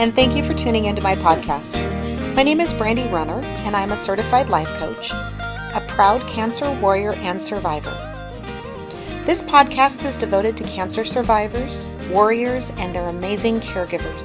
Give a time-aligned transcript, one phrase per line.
[0.00, 1.76] and thank you for tuning into my podcast.
[2.34, 7.12] My name is Brandy Runner, and I'm a certified life coach, a proud cancer warrior
[7.16, 7.92] and survivor.
[9.26, 14.24] This podcast is devoted to cancer survivors, warriors, and their amazing caregivers.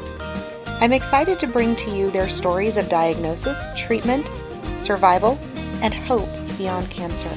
[0.80, 4.32] I'm excited to bring to you their stories of diagnosis, treatment,
[4.78, 5.38] survival,
[5.82, 7.30] and hope beyond cancer.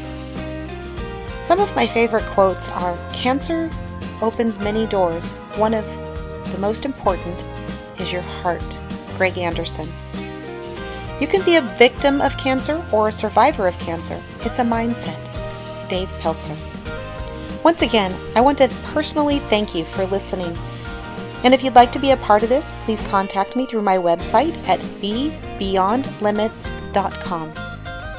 [1.43, 3.69] Some of my favorite quotes are Cancer
[4.23, 5.33] opens many doors.
[5.57, 5.85] One of
[6.53, 7.45] the most important
[8.01, 8.79] is your heart.
[9.17, 9.89] Greg Anderson.
[11.21, 14.23] You can be a victim of cancer or a survivor of cancer.
[14.41, 15.19] It's a mindset.
[15.89, 16.57] Dave Pelzer.
[17.65, 20.57] Once again, I want to personally thank you for listening.
[21.45, 23.97] And if you'd like to be a part of this, please contact me through my
[23.97, 27.53] website at bebeyondlimits.com.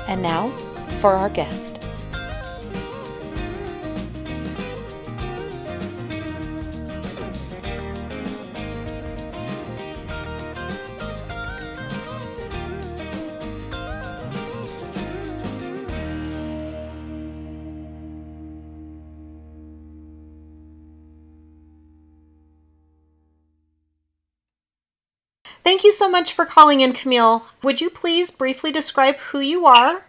[0.08, 0.52] And now
[1.00, 1.89] for our guest.
[25.70, 27.46] Thank you so much for calling in, Camille.
[27.62, 30.02] Would you please briefly describe who you are,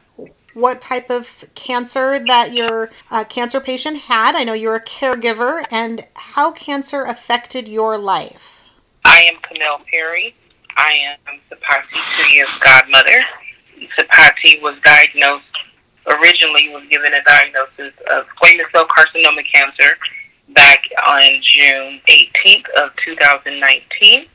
[0.54, 4.34] what type of cancer that your uh, cancer patient had?
[4.34, 8.62] I know you're a caregiver, and how cancer affected your life.
[9.04, 10.34] I am Camille Perry.
[10.78, 13.22] I am Sapati Tria's godmother.
[13.98, 15.44] Sapati was diagnosed,
[16.06, 19.98] originally was given a diagnosis of squamous cell carcinoma cancer
[20.54, 24.26] back on June 18th of 2019.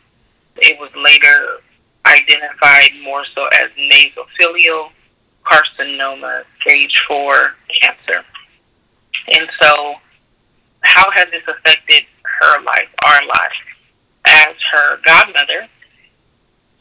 [0.57, 1.61] It was later
[2.05, 4.89] identified more so as nasopharyngeal
[5.45, 8.23] carcinoma, stage four cancer.
[9.27, 9.95] And so,
[10.81, 13.51] how has this affected her life, our life?
[14.25, 15.67] As her godmother,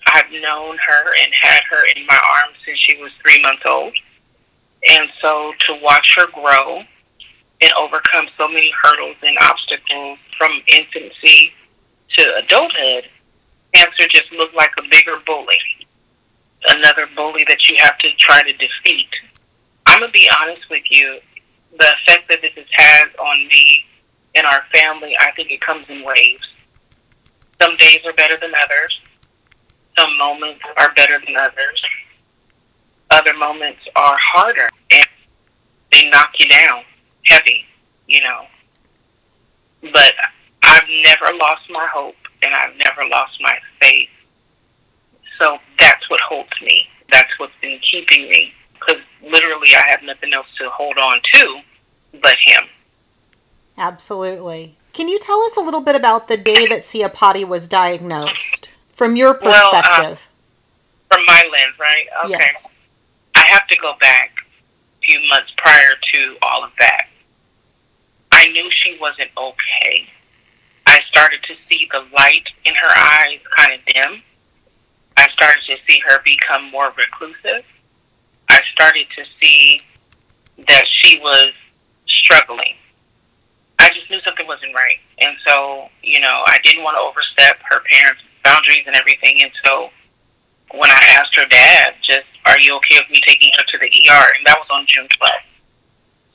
[0.08, 3.94] I've known her and had her in my arms since she was three months old.
[4.90, 6.82] And so, to watch her grow
[7.60, 11.52] and overcome so many hurdles and obstacles from infancy
[12.16, 13.08] to adulthood
[13.74, 15.58] cancer just looked like a bigger bully,
[16.68, 19.08] another bully that you have to try to defeat.
[19.86, 21.20] I'm gonna be honest with you,
[21.78, 23.84] the effect that this has had on me
[24.34, 26.48] and our family, I think it comes in waves.
[27.60, 29.00] Some days are better than others.
[29.98, 31.84] Some moments are better than others.
[33.10, 35.06] Other moments are harder and
[35.92, 36.82] they knock you down
[37.26, 37.64] heavy,
[38.08, 38.46] you know.
[39.82, 40.14] But
[40.62, 44.08] I've never lost my hope and I've never lost my faith.
[45.38, 46.86] So that's what holds me.
[47.10, 48.52] That's what's been keeping me.
[48.74, 51.60] Because literally, I have nothing else to hold on to
[52.22, 52.68] but Him.
[53.76, 54.76] Absolutely.
[54.92, 59.16] Can you tell us a little bit about the day that Siapati was diagnosed from
[59.16, 59.82] your perspective?
[59.98, 60.16] Well, uh,
[61.10, 62.06] from my lens, right?
[62.26, 62.36] Okay.
[62.38, 62.68] Yes.
[63.34, 64.30] I have to go back
[65.02, 67.08] a few months prior to all of that.
[68.30, 70.08] I knew she wasn't okay.
[71.14, 74.22] Started to see the light in her eyes kind of dim.
[75.16, 77.64] I started to see her become more reclusive.
[78.48, 79.78] I started to see
[80.68, 81.52] that she was
[82.06, 82.74] struggling.
[83.78, 84.98] I just knew something wasn't right.
[85.18, 89.42] And so, you know, I didn't want to overstep her parents' boundaries and everything.
[89.42, 89.90] And so
[90.72, 93.86] when I asked her dad, just, are you okay with me taking her to the
[93.86, 94.26] ER?
[94.36, 95.54] And that was on June 12th.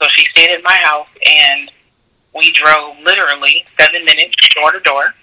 [0.02, 1.72] So she stayed at my house and
[2.36, 5.14] we drove literally seven minutes door to door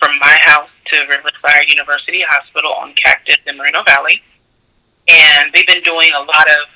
[0.00, 4.22] from my house to Riverside University Hospital on Cactus in Moreno Valley.
[5.08, 6.68] And they've been doing a lot of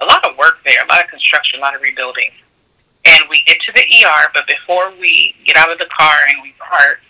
[0.00, 2.30] a lot of work there, a lot of construction, a lot of rebuilding.
[3.06, 6.42] And we get to the ER, but before we get out of the car and
[6.42, 7.00] we park,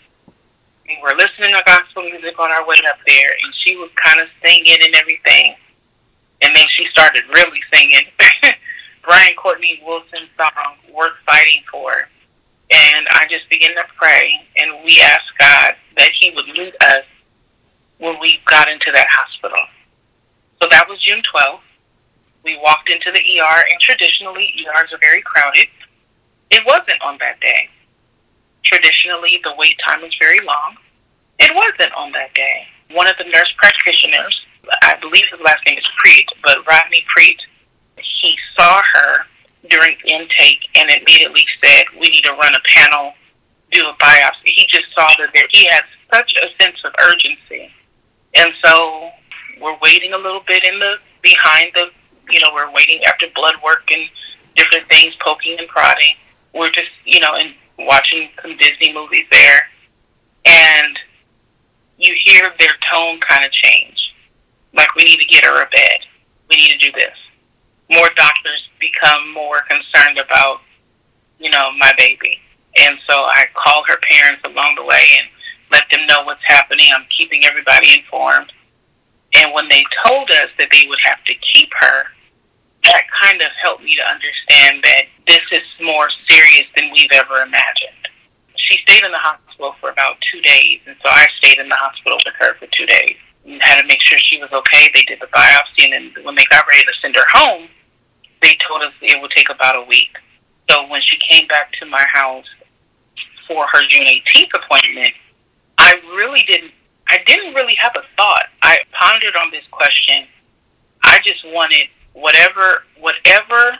[0.86, 4.20] we were listening to gospel music on our way up there, and she was kind
[4.20, 5.54] of singing and everything.
[6.42, 8.06] And then she started really singing
[9.02, 12.08] Brian Courtney Wilson's song, Worth Fighting For.
[12.70, 17.04] And I just began to pray, and we asked God that He would lead us
[17.98, 19.64] when we got into that hospital.
[20.60, 21.60] So that was June 12th.
[22.44, 25.68] We walked into the ER, and traditionally, ERs are very crowded.
[26.50, 27.68] It wasn't on that day.
[28.64, 30.76] Traditionally, the wait time is very long.
[31.38, 32.66] It wasn't on that day.
[32.92, 34.40] One of the nurse practitioners,
[34.82, 37.38] I believe his last name is Preet, but Rodney Preet,
[38.22, 39.26] he saw her
[39.68, 43.14] during intake and immediately said, we need to run a panel,
[43.72, 44.52] do a biopsy.
[44.54, 45.82] He just saw that there, he had
[46.12, 47.70] such a sense of urgency.
[48.34, 49.10] And so
[49.60, 51.86] we're waiting a little bit in the, behind the,
[52.30, 54.08] you know, we're waiting after blood work and
[54.56, 56.14] different things, poking and prodding.
[56.52, 59.68] We're just, you know, and watching some Disney movies there.
[60.44, 60.98] And
[61.98, 64.12] you hear their tone kind of change.
[64.74, 65.98] Like, we need to get her a bed.
[66.50, 67.14] We need to do this.
[67.90, 70.60] More doctors become more concerned about,
[71.38, 72.38] you know, my baby.
[72.76, 75.28] And so I call her parents along the way and
[75.70, 76.88] let them know what's happening.
[76.94, 78.52] I'm keeping everybody informed.
[79.34, 82.04] And when they told us that they would have to keep her,
[82.84, 87.40] that kind of helped me to understand that this is more serious than we've ever
[87.40, 88.08] imagined.
[88.56, 91.76] She stayed in the hospital for about two days, and so I stayed in the
[91.76, 93.16] hospital with her for two days.
[93.60, 94.88] Had to make sure she was okay.
[94.94, 97.68] They did the biopsy, and then when they got ready to send her home,
[98.40, 100.16] they told us it would take about a week.
[100.70, 102.46] So when she came back to my house
[103.46, 105.12] for her June 18th appointment,
[105.78, 106.72] I really didn't.
[107.08, 108.46] I didn't really have a thought.
[108.62, 110.26] I pondered on this question.
[111.04, 113.78] I just wanted whatever whatever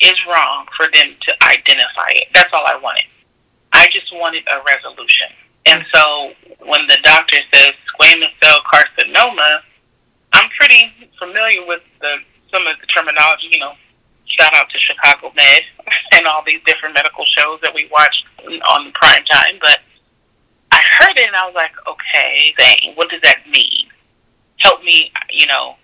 [0.00, 2.28] is wrong for them to identify it.
[2.34, 3.04] That's all I wanted.
[3.72, 5.28] I just wanted a resolution.
[5.66, 6.32] And so
[6.66, 9.60] when the doctor says squamous cell carcinoma,
[10.32, 12.16] I'm pretty familiar with the
[12.52, 13.72] some of the terminology, you know,
[14.26, 15.62] shout out to Chicago Med
[16.14, 19.80] and all these different medical shows that we watch on prime time, but
[20.70, 23.86] I heard it and I was like, okay, dang, what does that mean?
[24.58, 25.76] Help me, you know,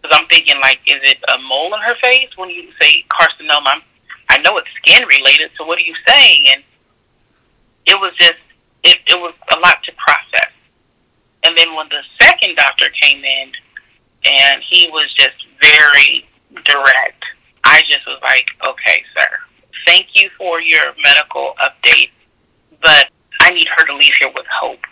[0.00, 3.66] because I'm thinking like, is it a mole in her face when you say carcinoma?
[3.66, 3.82] I'm,
[4.28, 6.46] I know it's skin related, so what are you saying?
[6.48, 6.62] And
[7.86, 8.38] it was just,
[8.84, 10.52] it, it was a lot to process.
[11.44, 13.52] And then when the second doctor came in,
[14.24, 16.28] and he was just very
[16.64, 17.24] direct,
[17.64, 19.28] I just was like, okay, sir,
[19.86, 22.10] thank you for your medical update,
[22.80, 23.08] but
[23.40, 24.86] I need her to leave here with hope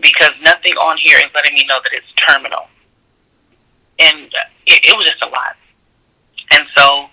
[0.00, 2.66] because nothing on here is letting me know that it's terminal
[3.98, 4.26] and
[4.66, 5.56] it, it was just a lot.
[6.50, 7.08] And so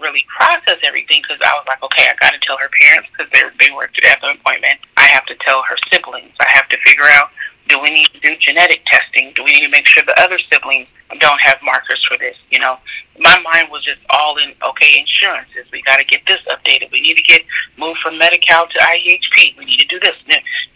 [0.00, 3.30] Really process everything because I was like, okay, I got to tell her parents because
[3.32, 4.80] they they were at the appointment.
[4.96, 6.32] I have to tell her siblings.
[6.40, 7.30] I have to figure out
[7.70, 9.32] do we need to do genetic testing?
[9.36, 10.88] Do we need to make sure the other siblings
[11.20, 12.34] don't have markers for this?
[12.50, 12.78] You know,
[13.18, 14.52] my mind was just all in.
[14.68, 15.70] Okay, insurances.
[15.72, 16.90] We got to get this updated.
[16.90, 17.42] We need to get
[17.78, 19.56] moved from Medi-Cal to IEHP.
[19.56, 20.16] We need to do this.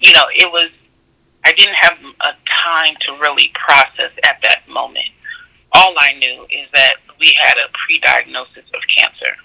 [0.00, 0.70] You know, it was
[1.44, 2.32] I didn't have a
[2.64, 5.08] time to really process at that moment.
[5.72, 9.36] All I knew is that we had a pre-diagnosis of cancer.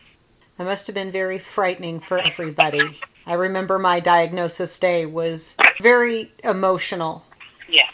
[0.57, 2.99] That must have been very frightening for everybody.
[3.25, 7.23] I remember my diagnosis day was very emotional.
[7.69, 7.87] Yeah.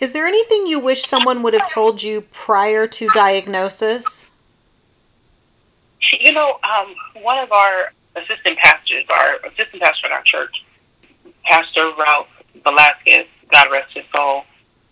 [0.00, 4.30] Is there anything you wish someone would have told you prior to diagnosis?
[6.20, 10.54] You know, um, one of our assistant pastors, our assistant pastor in our church,
[11.44, 12.28] Pastor Ralph
[12.64, 14.44] Velasquez, God rest his soul.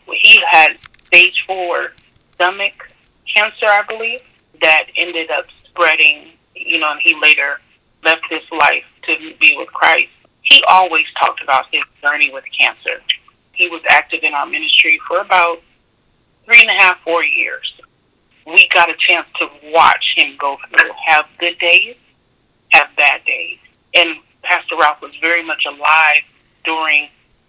[0.07, 1.93] He had stage four
[2.33, 2.93] stomach
[3.33, 4.21] cancer, I believe,
[4.61, 7.61] that ended up spreading, you know, and he later
[8.05, 10.11] left this life to be with Christ.
[10.43, 13.03] He always talked about his journey with cancer.
[13.53, 15.63] He was active in our ministry for about
[16.45, 17.73] three and a half, four years.
[18.47, 21.97] We got a chance to watch him go through, have good days,
[22.71, 23.59] have bad days.
[23.95, 26.21] And Pastor Ralph was very much alive
[26.65, 27.09] during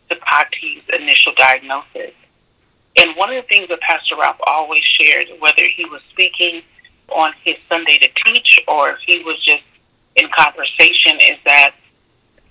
[0.09, 2.13] Pati's initial diagnosis.
[2.97, 6.61] And one of the things that Pastor Ralph always shared, whether he was speaking
[7.09, 9.63] on his Sunday to teach or if he was just
[10.15, 11.75] in conversation, is that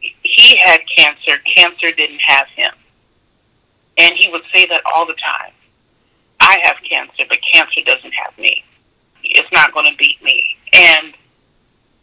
[0.01, 2.73] he had cancer, cancer didn't have him.
[3.97, 5.53] And he would say that all the time.
[6.41, 8.63] I have cancer, but cancer doesn't have me.
[9.23, 10.45] It's not going to beat me.
[10.75, 11.15] And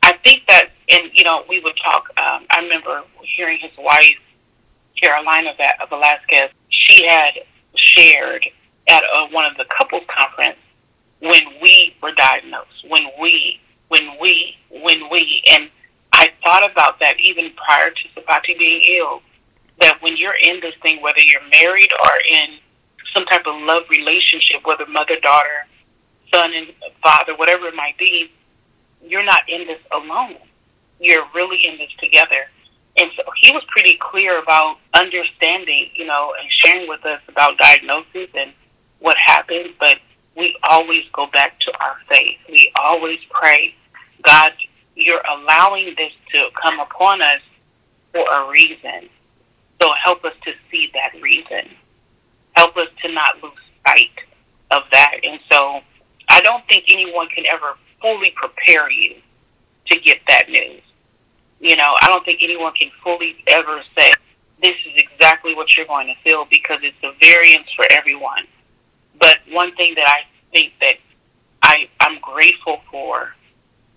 [0.02, 2.10] I think that, and you know, we would talk.
[2.18, 3.04] Um, I remember
[3.36, 4.18] hearing his wife
[5.02, 5.54] Carolina
[5.90, 7.34] Velasquez, she had
[7.82, 8.46] shared
[8.88, 10.58] at a, one of the couples conference
[11.20, 13.60] when we were diagnosed, when we,
[13.90, 15.70] when we, when we, and
[16.14, 19.22] I thought about that even prior to Sapati being ill,
[19.80, 22.58] that when you're in this thing, whether you're married or in
[23.14, 25.68] some type of love relationship, whether mother, daughter,
[26.34, 26.68] son and
[27.04, 28.32] father, whatever it might be,
[29.04, 30.38] you're not in this alone.
[31.00, 32.46] You're really in this together.
[32.98, 37.58] And so he was pretty clear about understanding, you know, and sharing with us about
[37.58, 38.52] diagnosis and
[39.00, 39.74] what happened.
[39.80, 39.98] But
[40.38, 42.38] we always go back to our faith.
[42.50, 43.76] We always pray,
[44.24, 44.54] God,
[44.96, 47.42] you're allowing this to come upon us
[48.14, 49.10] for a reason.
[49.82, 51.70] So help us to see that reason.
[52.54, 53.54] Help us to not lose
[53.88, 54.12] sight
[54.70, 55.16] of that.
[55.24, 55.82] And so
[56.30, 59.16] I don't think anyone can ever fully prepare you
[59.88, 60.82] to get that news.
[61.62, 64.12] You know, I don't think anyone can fully ever say
[64.62, 68.46] this is exactly what you're going to feel because it's a variance for everyone.
[69.20, 70.96] But one thing that I think that
[71.62, 73.36] I, I'm grateful for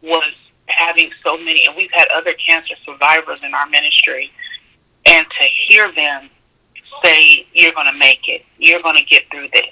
[0.02, 0.32] was
[0.66, 4.30] having so many, and we've had other cancer survivors in our ministry,
[5.06, 6.28] and to hear them
[7.02, 9.66] say you're going to make it, you're going to get through this.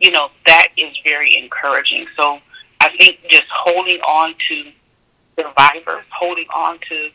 [0.00, 2.06] You know, that is very encouraging.
[2.16, 2.40] So
[2.80, 4.72] I think just holding on to
[5.38, 7.10] survivors, holding on to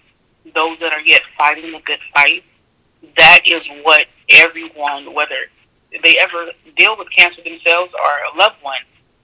[0.54, 2.44] those that are yet fighting the good fight,
[3.18, 5.36] that is what everyone, whether
[6.04, 8.80] they ever deal with cancer themselves or a loved one,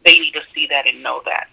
[0.06, 1.48] they need to see that and know that.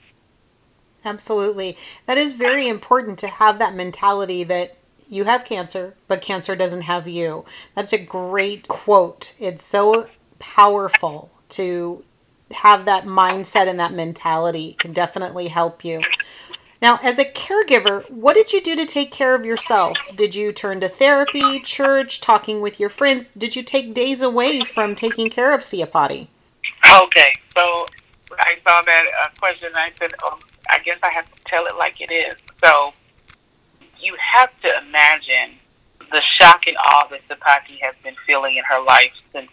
[1.04, 1.76] Absolutely.
[2.06, 4.76] That is very important to have that mentality that
[5.08, 7.44] you have cancer, but cancer doesn't have you.
[7.74, 9.34] That's a great quote.
[9.38, 12.04] It's so powerful to
[12.52, 16.00] have that mindset and that mentality can definitely help you.
[16.82, 19.98] Now, as a caregiver, what did you do to take care of yourself?
[20.16, 23.26] Did you turn to therapy, church, talking with your friends?
[23.36, 26.28] Did you take days away from taking care of Siapati?
[27.02, 27.86] Okay, so
[28.38, 30.38] I saw that uh, question and I said, oh,
[30.70, 32.34] I guess I have to tell it like it is.
[32.64, 32.94] So
[34.00, 35.58] you have to imagine
[36.10, 39.50] the shock and awe that Sapati has been feeling in her life since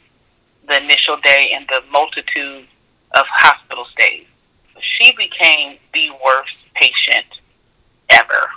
[0.68, 2.68] the initial day and the multitude
[3.16, 4.26] of hospital stays.
[4.80, 7.26] She became the worst patient
[8.10, 8.50] ever.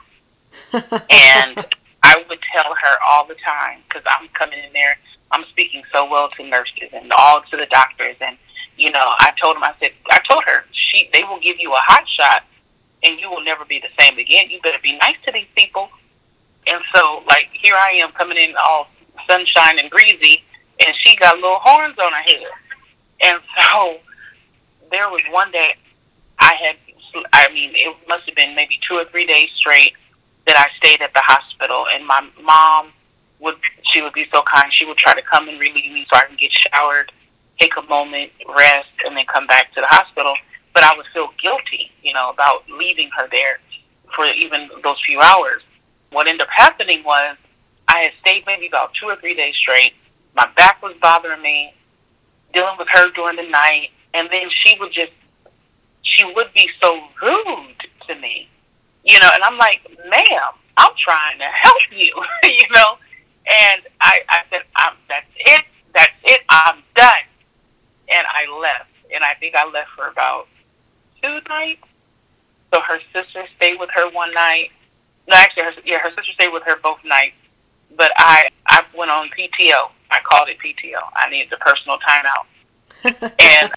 [1.11, 1.67] and
[2.03, 4.97] I would tell her all the time because I'm coming in there,
[5.31, 8.17] I'm speaking so well to nurses and all to the doctors.
[8.21, 8.37] And,
[8.77, 11.73] you know, I told them, I said, I told her, she, they will give you
[11.73, 12.45] a hot shot
[13.03, 14.50] and you will never be the same again.
[14.50, 15.89] You better be nice to these people.
[16.67, 18.89] And so, like, here I am coming in all
[19.29, 20.43] sunshine and breezy,
[20.85, 22.43] and she got little horns on her head.
[23.23, 23.99] And so,
[24.91, 25.75] there was one day
[26.39, 26.77] I had,
[27.33, 29.95] I mean, it must have been maybe two or three days straight
[30.47, 32.93] that I stayed at the hospital, and my mom
[33.40, 33.57] would,
[33.93, 36.26] she would be so kind, she would try to come and relieve me so I
[36.26, 37.12] can get showered,
[37.59, 40.35] take a moment, rest, and then come back to the hospital
[40.75, 43.59] but I would feel guilty, you know, about leaving her there
[44.14, 45.62] for even those few hours.
[46.11, 47.37] What ended up happening was
[47.88, 49.95] I had stayed maybe about two or three days straight.
[50.35, 51.75] My back was bothering me,
[52.55, 55.12] dealing with her during the night, and then she would just,
[56.17, 57.76] she would be so rude
[58.09, 58.49] to me,
[59.05, 62.14] you know, and I'm like, ma'am, I'm trying to help you,
[62.45, 62.99] you know,
[63.47, 65.64] and I, I said, I'm, that's it,
[65.95, 67.26] that's it, I'm done,
[68.09, 70.49] and I left, and I think I left for about
[71.23, 71.83] two nights.
[72.73, 74.71] So her sister stayed with her one night.
[75.29, 77.35] No, actually, her, yeah, her sister stayed with her both nights.
[77.97, 79.90] But I, I went on PTO.
[80.11, 81.00] I called it PTO.
[81.17, 82.47] I needed a personal timeout.
[83.40, 83.73] and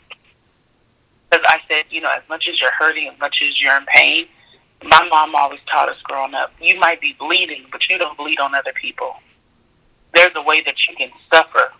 [1.33, 3.85] because I said, you know, as much as you're hurting, as much as you're in
[3.87, 4.27] pain,
[4.83, 8.39] my mom always taught us growing up, you might be bleeding, but you don't bleed
[8.39, 9.15] on other people.
[10.13, 11.71] There's a way that you can suffer,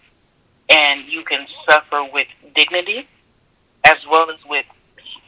[0.70, 3.08] and you can suffer with dignity
[3.84, 4.66] as well as with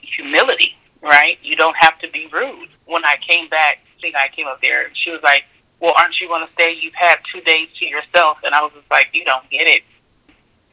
[0.02, 1.38] humility, right?
[1.44, 2.70] You don't have to be rude.
[2.86, 5.44] When I came back, think I came up there, and she was like,
[5.80, 6.76] well, aren't you going to stay?
[6.80, 8.38] You've had two days to yourself.
[8.44, 9.84] And I was just like, you don't get it.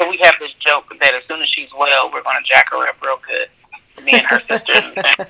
[0.02, 2.70] So we have this joke that as soon as she's well, we're going to jack
[2.70, 4.04] her up real good.
[4.04, 5.28] Me and her sister, and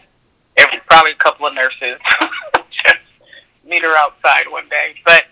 [0.57, 1.99] every, probably a couple of nurses.
[2.55, 3.05] Just
[3.69, 4.95] meet her outside one day.
[5.05, 5.25] But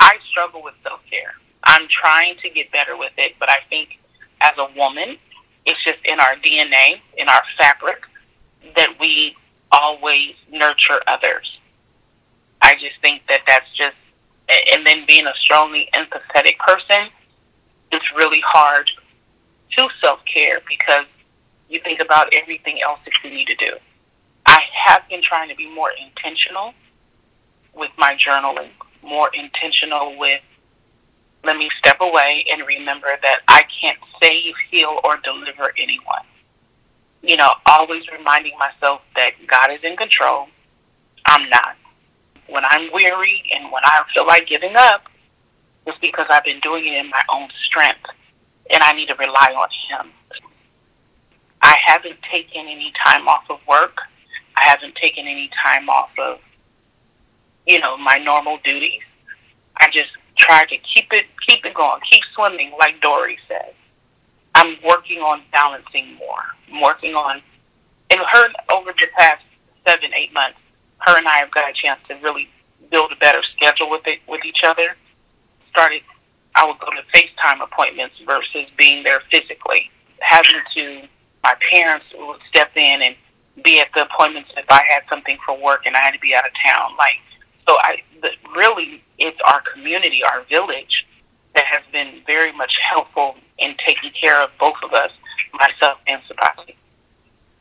[0.00, 1.32] I struggle with self care.
[1.64, 3.98] I'm trying to get better with it, but I think
[4.42, 5.16] as a woman,
[5.64, 8.02] it's just in our DNA, in our fabric,
[8.76, 9.34] that we
[9.72, 11.58] always nurture others.
[12.60, 13.96] I just think that that's just,
[14.72, 17.10] and then being a strongly empathetic person,
[17.92, 18.90] it's really hard
[19.76, 21.06] to self care because
[21.68, 23.72] you think about everything else that you need to do.
[24.46, 26.74] I have been trying to be more intentional
[27.74, 28.70] with my journaling,
[29.02, 30.40] more intentional with
[31.44, 36.24] let me step away and remember that I can't save, heal, or deliver anyone.
[37.22, 40.48] You know, always reminding myself that God is in control.
[41.24, 41.76] I'm not.
[42.48, 45.04] When I'm weary and when I feel like giving up,
[45.86, 48.10] it's because I've been doing it in my own strength
[48.70, 50.12] and I need to rely on Him.
[51.62, 53.98] I haven't taken any time off of work.
[54.56, 56.38] I haven't taken any time off of,
[57.66, 59.02] you know, my normal duties.
[59.76, 63.74] I just try to keep it keep it going, keep swimming, like Dory said.
[64.54, 66.42] I'm working on balancing more.
[66.72, 67.42] I'm working on,
[68.10, 69.42] and her over the past
[69.86, 70.58] seven, eight months,
[71.00, 72.48] her and I have got a chance to really
[72.90, 74.96] build a better schedule with it with each other.
[75.76, 76.00] Started,
[76.54, 79.90] I would go to FaceTime appointments versus being there physically.
[80.20, 81.02] Having to,
[81.42, 83.14] my parents would step in and
[83.62, 86.34] be at the appointments if I had something for work and I had to be
[86.34, 86.96] out of town.
[86.96, 87.16] Like,
[87.68, 91.06] so I the, really it's our community, our village,
[91.54, 95.10] that has been very much helpful in taking care of both of us,
[95.52, 96.74] myself and Sapati.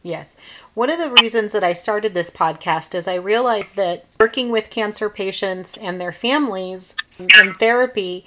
[0.05, 0.35] Yes.
[0.75, 4.69] One of the reasons that I started this podcast is I realized that working with
[4.69, 8.23] cancer patients and their families in therapy,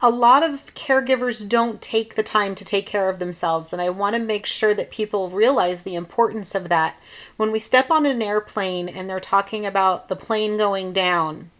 [0.00, 3.90] a lot of caregivers don't take the time to take care of themselves, and I
[3.90, 6.96] want to make sure that people realize the importance of that.
[7.36, 11.50] When we step on an airplane and they're talking about the plane going down,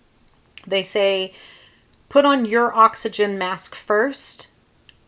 [0.64, 1.33] they say,
[2.09, 4.47] put on your oxygen mask first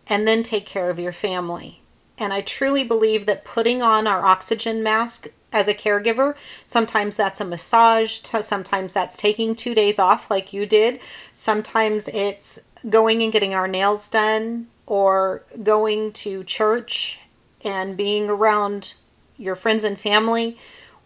[0.08, 1.81] and then take care of your family.
[2.22, 6.36] And I truly believe that putting on our oxygen mask as a caregiver.
[6.66, 11.00] Sometimes that's a massage, sometimes that's taking two days off, like you did.
[11.34, 17.18] Sometimes it's going and getting our nails done, or going to church
[17.64, 18.94] and being around
[19.36, 20.56] your friends and family,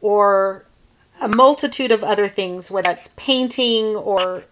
[0.02, 0.66] or
[1.22, 4.44] a multitude of other things, whether that's painting or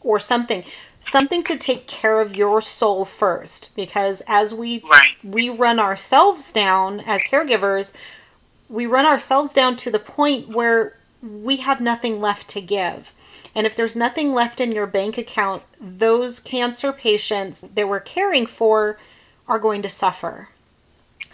[0.00, 0.62] or something
[1.00, 5.14] something to take care of your soul first because as we right.
[5.22, 7.94] we run ourselves down as caregivers
[8.68, 13.12] we run ourselves down to the point where we have nothing left to give.
[13.54, 18.46] And if there's nothing left in your bank account, those cancer patients that we're caring
[18.46, 18.98] for
[19.48, 20.48] are going to suffer.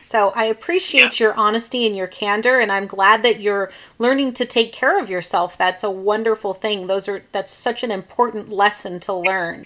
[0.05, 1.29] So I appreciate yeah.
[1.29, 5.09] your honesty and your candor and I'm glad that you're learning to take care of
[5.09, 5.57] yourself.
[5.57, 6.89] That's a wonderful thing.
[6.89, 9.65] Those are that's such an important lesson to learn.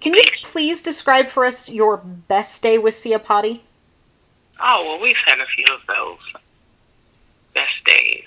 [0.00, 3.60] Can you please describe for us your best day with Siapati?
[4.58, 6.42] Oh, well, we've had a few of those
[7.52, 8.24] best days.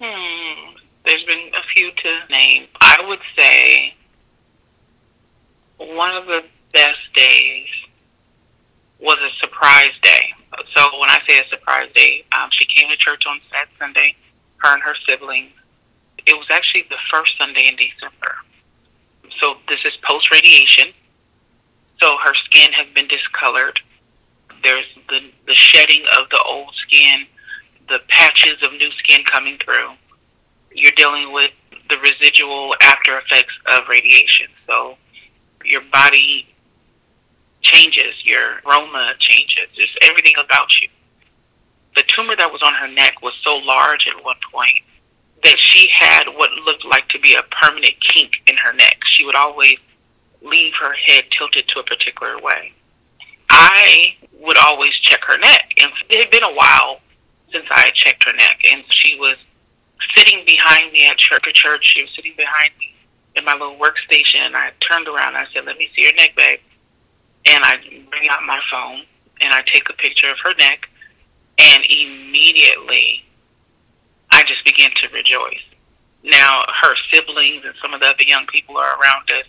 [0.00, 0.76] Hmm.
[1.04, 2.68] There's been a few to name.
[2.80, 3.94] I would say
[5.78, 7.66] one of the best days
[9.00, 10.32] was a surprise day.
[10.74, 14.16] So when I say a surprise day, um, she came to church on that Sunday,
[14.58, 15.52] her and her siblings.
[16.26, 18.36] It was actually the first Sunday in December.
[19.40, 20.92] So this is post radiation.
[22.02, 23.80] So her skin has been discolored.
[24.62, 27.26] There's the, the shedding of the old skin,
[27.88, 29.92] the patches of new skin coming through.
[30.72, 31.52] You're dealing with
[31.88, 34.46] the residual after effects of radiation.
[34.66, 34.96] So
[35.64, 36.46] your body
[37.66, 40.88] changes, your aroma changes, just everything about you.
[41.96, 44.78] The tumor that was on her neck was so large at one point
[45.42, 48.98] that she had what looked like to be a permanent kink in her neck.
[49.06, 49.76] She would always
[50.42, 52.72] leave her head tilted to a particular way.
[53.50, 55.72] I would always check her neck.
[55.80, 57.00] And it had been a while
[57.52, 58.60] since I had checked her neck.
[58.70, 59.36] And she was
[60.16, 61.44] sitting behind me at church.
[61.54, 61.92] church.
[61.94, 62.94] She was sitting behind me
[63.34, 64.54] in my little workstation.
[64.54, 66.60] I turned around and I said, Let me see your neck, babe.
[67.48, 67.76] And I
[68.10, 69.02] bring out my phone
[69.40, 70.88] and I take a picture of her neck.
[71.58, 73.24] And immediately,
[74.30, 75.64] I just began to rejoice.
[76.22, 79.46] Now, her siblings and some of the other young people are around us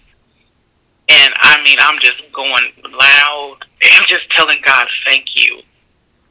[1.09, 5.61] and I mean, I'm just going loud and just telling God, thank you.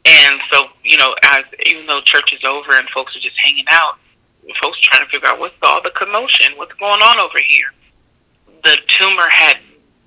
[0.04, 3.64] And so, you know, as even though church is over and folks are just hanging
[3.70, 3.94] out,
[4.62, 7.72] folks trying to figure out what's all the commotion, what's going on over here.
[8.62, 9.56] The tumor had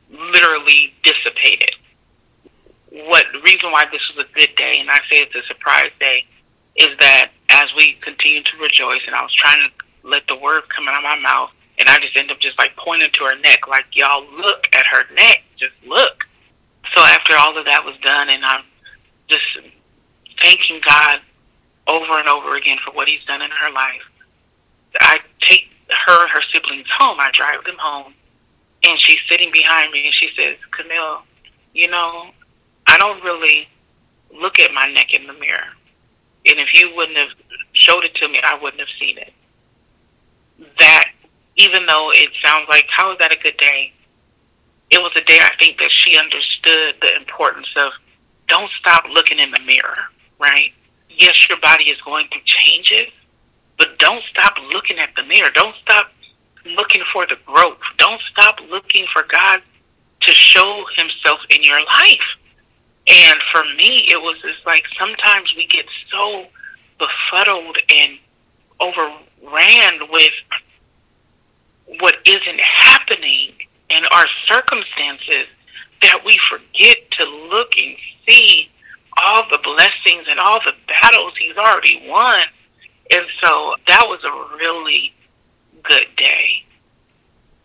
[0.09, 1.71] literally dissipated.
[2.91, 6.25] What reason why this was a good day, and I say it's a surprise day,
[6.75, 10.63] is that as we continue to rejoice, and I was trying to let the word
[10.75, 13.39] come out of my mouth, and I just end up just like pointing to her
[13.39, 15.43] neck, like, y'all look at her neck.
[15.57, 16.25] Just look.
[16.95, 18.63] So after all of that was done, and I'm
[19.29, 19.45] just
[20.41, 21.21] thanking God
[21.87, 24.01] over and over again for what He's done in her life,
[24.99, 27.19] I take her and her siblings home.
[27.19, 28.13] I drive them home,
[28.83, 31.23] and she's sitting behind me, and she says, Camille,
[31.73, 32.31] you know,
[32.87, 33.67] I don't really
[34.33, 35.67] look at my neck in the mirror.
[36.45, 37.29] And if you wouldn't have
[37.73, 39.33] showed it to me, I wouldn't have seen it.
[40.79, 41.11] That
[41.57, 43.93] even though it sounds like, how is that a good day?
[44.89, 47.91] It was a day I think that she understood the importance of
[48.47, 49.97] don't stop looking in the mirror,
[50.39, 50.71] right?
[51.09, 53.13] Yes, your body is going through changes,
[53.77, 55.49] but don't stop looking at the mirror.
[55.53, 56.11] Don't stop
[56.65, 57.77] looking for the growth.
[57.97, 59.61] Don't stop looking for God
[60.21, 62.27] to show himself in your life.
[63.07, 66.45] And for me, it was just like sometimes we get so
[66.99, 68.19] befuddled and
[68.79, 70.33] overran with
[71.99, 73.53] what isn't happening
[73.89, 75.47] in our circumstances
[76.01, 77.95] that we forget to look and
[78.27, 78.69] see
[79.21, 82.41] all the blessings and all the battles he's already won.
[83.11, 85.13] And so that was a really
[85.83, 86.63] good day.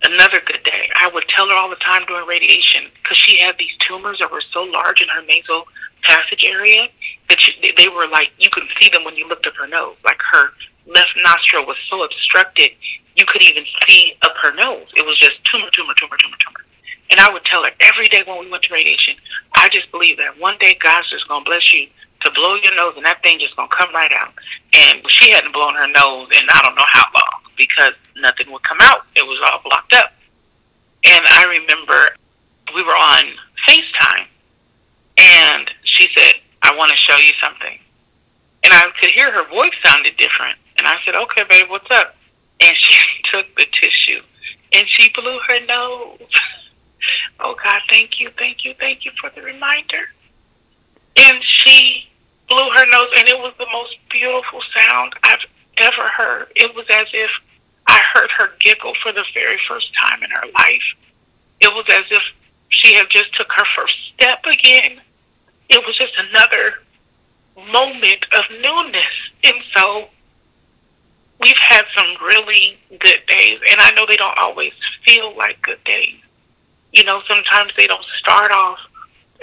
[0.04, 0.90] Another good day.
[0.96, 4.30] I would tell her all the time during radiation because she had these tumors that
[4.30, 5.64] were so large in her nasal
[6.02, 6.88] passage area
[7.30, 9.96] that she, they were like you could see them when you looked up her nose.
[10.04, 10.50] Like her
[10.86, 12.72] left nostril was so obstructed
[13.16, 14.86] you could even see up her nose.
[14.96, 16.64] It was just tumor, tumor, tumor, tumor, tumor.
[17.10, 19.14] And I would tell her every day when we went to radiation,
[19.54, 21.86] I just believe that one day God's just to bless you
[22.24, 24.32] to blow your nose and that thing just to come right out.
[24.72, 28.62] And she hadn't blown her nose in I don't know how long because nothing would
[28.62, 29.06] come out.
[29.16, 30.12] It was all blocked up.
[31.04, 32.16] And I remember
[32.74, 33.24] we were on
[33.68, 34.26] FaceTime,
[35.18, 37.78] and she said, I want to show you something.
[38.64, 40.58] And I could hear her voice sounded different.
[40.78, 42.16] And I said, okay, babe, what's up?
[42.60, 42.98] And she
[43.30, 44.22] took the tissue
[44.74, 46.18] and she blew her nose.
[47.40, 50.08] oh, God, thank you, thank you, thank you for the reminder.
[51.16, 52.08] And she
[52.48, 55.38] blew her nose, and it was the most beautiful sound I've
[55.78, 56.48] ever heard.
[56.56, 57.30] It was as if
[57.94, 60.82] I heard her giggle for the very first time in her life.
[61.60, 62.22] It was as if
[62.70, 65.00] she had just took her first step again.
[65.68, 66.74] It was just another
[67.70, 69.14] moment of newness.
[69.44, 70.08] And so
[71.40, 74.72] we've had some really good days, and I know they don't always
[75.06, 76.18] feel like good days.
[76.92, 78.78] You know, sometimes they don't start off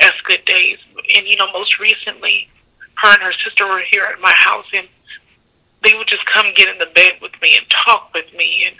[0.02, 0.78] as good days.
[1.16, 2.50] And, you know, most recently,
[2.96, 4.90] her and her sister were here at my house, and
[5.86, 8.66] they would just come get in the bed with me and talk with me.
[8.68, 8.76] And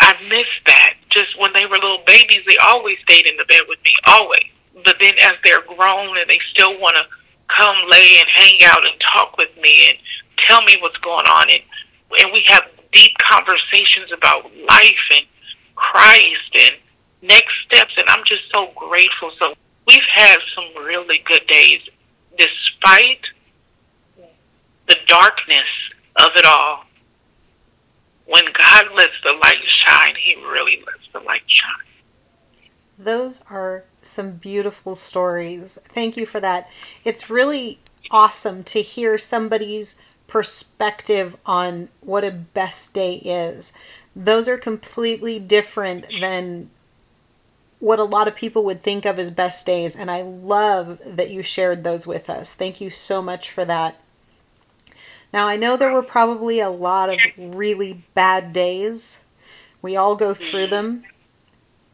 [0.00, 0.94] I miss that.
[1.10, 4.50] Just when they were little babies, they always stayed in the bed with me, always.
[4.84, 7.04] But then as they're grown and they still want to
[7.54, 9.98] come lay and hang out and talk with me and
[10.46, 11.62] tell me what's going on, and
[12.20, 15.26] and we have deep conversations about life and
[15.74, 16.76] Christ and
[17.22, 19.32] next steps, and I'm just so grateful.
[19.38, 19.54] So
[19.86, 21.80] we've had some really good days,
[22.38, 23.20] despite
[24.88, 25.66] the darkness
[26.20, 26.84] of it all.
[28.26, 31.88] When God lets the light shine, He really lets the light shine.
[32.98, 35.78] Those are some beautiful stories.
[35.84, 36.68] Thank you for that.
[37.04, 37.78] It's really
[38.10, 43.72] awesome to hear somebody's perspective on what a best day is.
[44.14, 46.70] Those are completely different than
[47.78, 49.94] what a lot of people would think of as best days.
[49.94, 52.52] And I love that you shared those with us.
[52.52, 54.00] Thank you so much for that.
[55.32, 59.24] Now, I know there were probably a lot of really bad days.
[59.82, 60.70] We all go through mm-hmm.
[60.70, 61.04] them.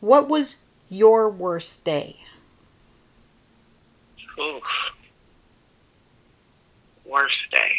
[0.00, 2.16] What was your worst day?
[4.38, 4.62] Oof.
[7.04, 7.72] Worst day.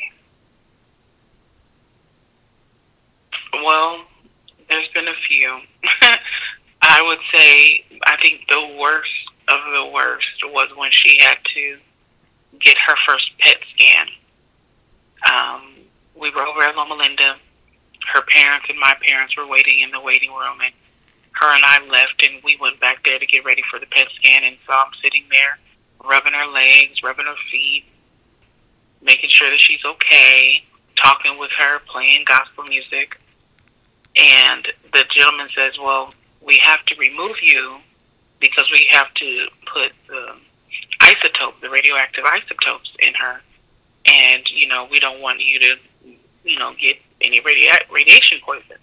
[3.53, 4.05] Well,
[4.69, 5.59] there's been a few.
[6.81, 9.09] I would say I think the worst
[9.47, 11.77] of the worst was when she had to
[12.59, 14.07] get her first PET scan.
[15.31, 15.75] Um,
[16.19, 17.35] we were over at Loma Linda.
[18.13, 20.73] Her parents and my parents were waiting in the waiting room, and
[21.33, 24.07] her and I left, and we went back there to get ready for the PET
[24.15, 24.43] scan.
[24.43, 25.57] And so I'm sitting there,
[26.03, 27.85] rubbing her legs, rubbing her feet,
[29.01, 30.63] making sure that she's okay,
[31.01, 33.19] talking with her, playing gospel music.
[34.17, 37.77] And the gentleman says, Well, we have to remove you
[38.39, 40.35] because we have to put the
[41.01, 43.41] isotope, the radioactive isotopes in her.
[44.05, 45.75] And, you know, we don't want you to,
[46.43, 48.77] you know, get any radi- radiation poison.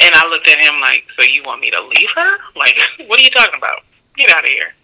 [0.00, 2.36] And I looked at him like, So you want me to leave her?
[2.54, 3.82] Like, what are you talking about?
[4.16, 4.74] Get out of here.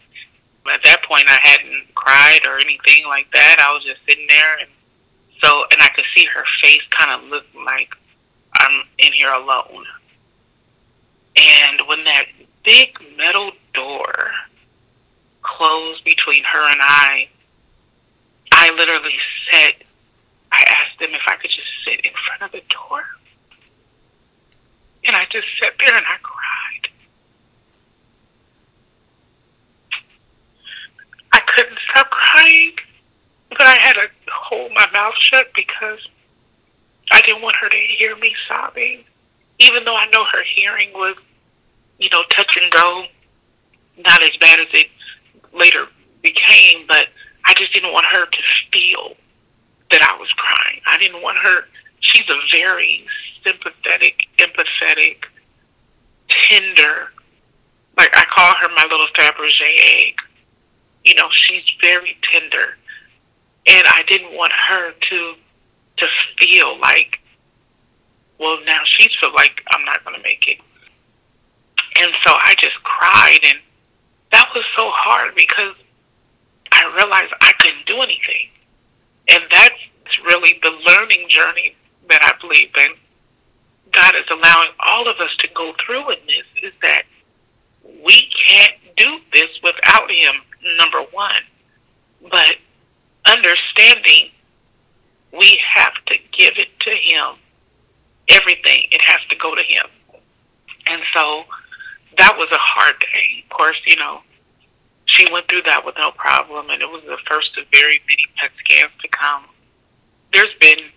[0.73, 3.57] At that point, I hadn't cried or anything like that.
[3.59, 4.59] I was just sitting there.
[4.59, 4.71] And
[5.43, 7.91] so, and I could see her face kind of look like
[8.55, 9.85] I'm in here alone.
[11.37, 12.27] And when that
[12.65, 14.31] big metal door
[15.43, 17.29] closed between her and I,
[18.63, 19.19] I literally
[19.51, 19.75] said,
[20.53, 23.03] I asked them if I could just sit in front of the door.
[25.05, 26.89] And I just sat there and I cried.
[31.33, 32.75] I couldn't stop crying,
[33.49, 35.99] but I had to hold my mouth shut because
[37.11, 39.03] I didn't want her to hear me sobbing,
[39.59, 41.17] even though I know her hearing was,
[41.99, 43.07] you know, touch and go,
[43.99, 44.87] not as bad as it
[45.53, 45.89] later
[46.23, 47.09] became, but
[47.45, 48.39] I just didn't want her to
[48.73, 49.15] feel
[49.91, 50.81] that I was crying.
[50.87, 51.65] I didn't want her,
[52.01, 53.07] she's a very
[53.45, 55.25] sympathetic, empathetic,
[56.49, 57.13] tender,
[57.99, 60.15] like I call her my little Fabergé egg.
[61.05, 62.77] You know, she's very tender.
[63.67, 65.35] And I didn't want her to
[65.99, 66.07] to
[66.39, 67.21] feel like,
[68.39, 70.59] well, now she's feel like I'm not going to make it.
[72.03, 73.59] And so I just cried, and
[74.33, 75.75] that was so hard because
[76.73, 78.49] I realized I couldn't do anything.
[79.31, 79.75] And that's
[80.27, 81.77] really the learning journey
[82.09, 82.95] that I believe in.
[83.93, 87.03] God is allowing all of us to go through in this is that
[88.05, 90.35] we can't do this without Him,
[90.79, 91.43] number one.
[92.31, 92.57] But
[93.27, 94.31] understanding
[95.33, 97.37] we have to give it to him.
[98.29, 99.87] Everything, it has to go to him.
[100.89, 101.45] And so
[102.19, 103.45] that was a hard day.
[103.45, 104.21] Of course, you know,
[105.13, 108.25] she went through that with no problem, and it was the first of very many
[108.37, 109.45] PET scans to come.
[110.33, 110.89] There's been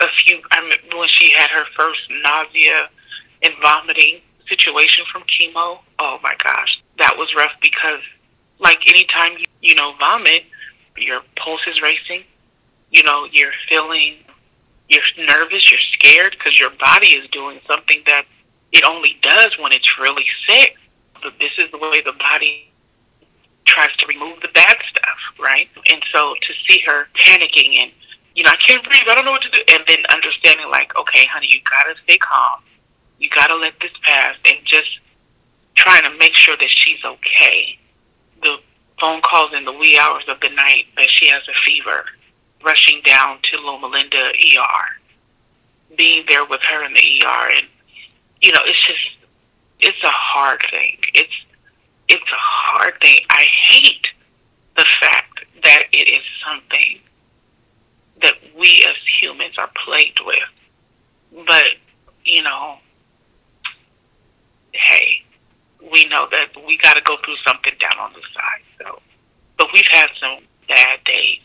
[0.00, 2.88] a few, I mean, when she had her first nausea
[3.42, 8.00] and vomiting situation from chemo, oh my gosh, that was rough because,
[8.58, 10.44] like, anytime you, you know, vomit,
[10.96, 12.24] your pulse is racing.
[12.90, 14.16] You know, you're feeling,
[14.88, 18.24] you're nervous, you're scared because your body is doing something that
[18.72, 20.74] it only does when it's really sick.
[21.22, 22.70] But this is the way the body
[23.66, 25.68] tries to remove the bad stuff, right?
[25.90, 27.92] And so to see her panicking and,
[28.34, 30.94] you know, I can't breathe, I don't know what to do, and then understanding, like,
[30.96, 32.62] okay, honey, you gotta stay calm.
[33.18, 34.98] You gotta let this pass, and just
[35.76, 37.78] trying to make sure that she's okay.
[38.42, 38.56] The
[39.00, 42.04] phone calls in the wee hours of the night that she has a fever,
[42.64, 47.66] rushing down to Loma Linda ER, being there with her in the ER, and
[48.40, 49.00] you know, it's just
[49.80, 50.98] it's a hard thing.
[51.14, 51.32] It's
[52.08, 53.18] it's a hard thing.
[53.30, 54.06] I hate
[54.76, 57.00] the fact that it is something
[58.22, 61.46] that we as humans are plagued with.
[61.46, 61.64] But,
[62.24, 62.76] you know,
[64.72, 65.22] hey,
[65.92, 68.62] we know that we got to go through something down on the side.
[68.78, 69.00] So,
[69.58, 70.38] but we've had some
[70.68, 71.40] bad days,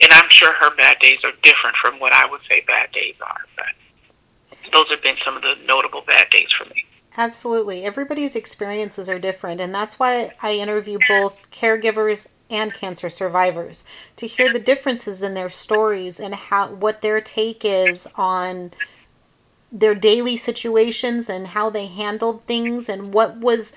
[0.00, 3.14] and I'm sure her bad days are different from what I would say bad days
[3.20, 3.44] are.
[3.56, 6.81] But those have been some of the notable bad days for me.
[7.16, 7.84] Absolutely.
[7.84, 13.84] Everybody's experiences are different, and that's why I interview both caregivers and cancer survivors
[14.16, 18.72] to hear the differences in their stories and how what their take is on
[19.70, 23.72] their daily situations and how they handled things and what was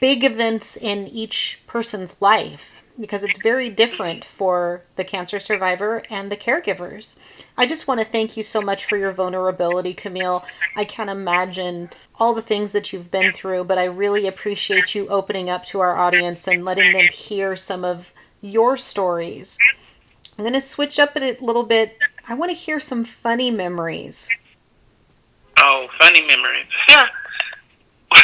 [0.00, 6.30] big events in each person's life because it's very different for the cancer survivor and
[6.30, 7.16] the caregivers.
[7.56, 10.44] I just want to thank you so much for your vulnerability, Camille.
[10.74, 15.08] I can't imagine all the things that you've been through, but I really appreciate you
[15.08, 19.58] opening up to our audience and letting them hear some of your stories.
[20.38, 21.98] I'm going to switch up a little bit.
[22.28, 24.28] I want to hear some funny memories.
[25.58, 26.66] Oh, funny memories.
[26.88, 27.06] Yeah.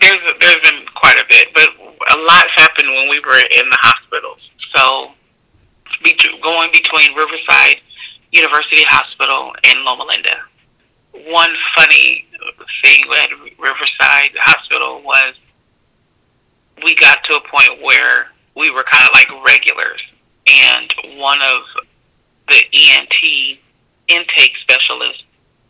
[0.00, 3.78] there's there's been quite a bit, but a lot happened when we were in the
[3.80, 4.40] hospitals.
[4.74, 5.12] So,
[6.46, 7.80] going between Riverside
[8.30, 10.38] University Hospital and Loma Linda.
[11.26, 12.26] One funny
[12.84, 15.34] thing at Riverside Hospital was
[16.84, 20.00] we got to a point where we were kind of like regulars,
[20.46, 21.62] and one of
[22.48, 23.58] the ENT
[24.08, 25.24] intake specialists,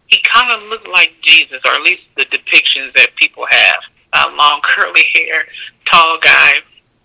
[0.09, 3.81] he kind of looked like Jesus, or at least the depictions that people have.
[4.17, 5.45] Uh, long curly hair,
[5.93, 6.55] tall guy,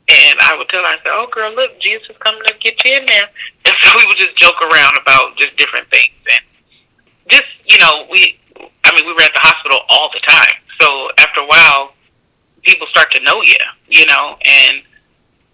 [0.07, 2.75] and I would tell her, I said, "Oh, girl, look, Jesus is coming to get
[2.85, 3.27] you in there."
[3.65, 6.41] And so we would just joke around about just different things, and
[7.29, 8.39] just you know, we,
[8.85, 10.55] I mean, we were at the hospital all the time.
[10.79, 11.93] So after a while,
[12.63, 13.55] people start to know you,
[13.87, 14.81] you know, and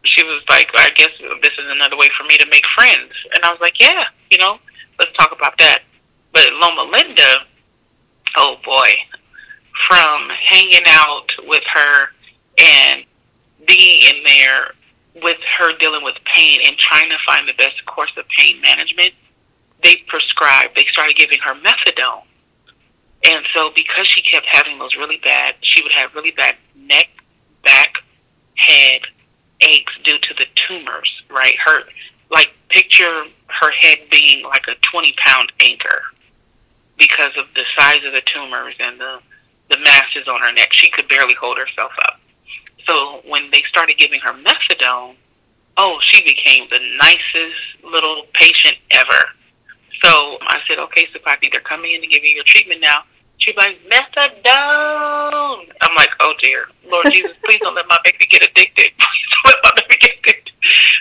[0.04, 3.12] she was like, I guess this is another way for me to make friends.
[3.36, 4.60] And I was like, yeah, you know,
[5.00, 5.80] let's talk about that.
[6.34, 7.46] But Loma Linda,
[8.38, 8.92] oh boy,
[9.88, 12.08] from hanging out with her
[12.58, 13.06] and
[13.68, 14.72] being in there
[15.22, 19.14] with her dealing with pain and trying to find the best course of pain management,
[19.84, 22.24] they prescribed, they started giving her methadone.
[23.28, 27.08] And so because she kept having those really bad, she would have really bad neck,
[27.64, 27.96] back,
[28.56, 29.02] head,
[29.62, 31.56] aches due to the tumors, right?
[31.64, 31.84] Her,
[32.30, 36.02] like, picture her head being like a 20 pound anchor
[36.98, 39.20] because of the size of the tumors and the,
[39.70, 40.70] the masses on her neck.
[40.72, 42.20] She could barely hold herself up.
[42.88, 45.16] So when they started giving her methadone,
[45.78, 49.26] oh, she became the nicest little patient ever.
[50.04, 53.04] So I said, okay, Sapati, they're coming in to give you your treatment now.
[53.40, 55.68] She's like, methadone.
[55.82, 58.92] I'm like, oh dear, Lord Jesus, please don't let my baby get addicted.
[58.98, 60.52] Please don't let my baby get addicted.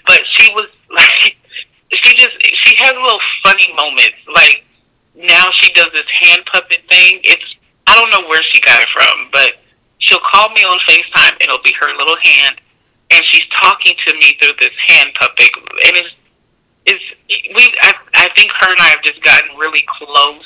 [0.07, 1.37] But she was like,
[1.93, 4.17] she just, she has little funny moments.
[4.35, 4.65] Like
[5.15, 7.21] now she does this hand puppet thing.
[7.25, 9.53] It's, I don't know where she got it from, but
[9.99, 12.61] she'll call me on FaceTime and it'll be her little hand,
[13.11, 16.15] and she's talking to me through this hand puppet, and it's,
[16.87, 17.05] it's,
[17.55, 20.45] we, I, I think her and I have just gotten really close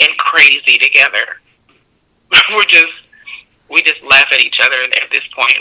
[0.00, 1.40] and crazy together.
[2.50, 2.92] We're just
[3.72, 5.56] we just laugh at each other and at this point.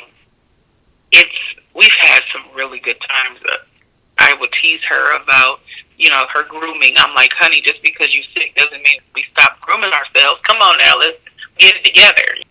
[1.11, 1.31] It's
[1.73, 3.39] we've had some really good times.
[4.17, 5.61] I would tease her about
[6.01, 6.95] you know her grooming.
[6.97, 10.41] I'm like, honey, just because you're sick doesn't mean we stop grooming ourselves.
[10.49, 11.21] Come on let's
[11.59, 12.41] get it together.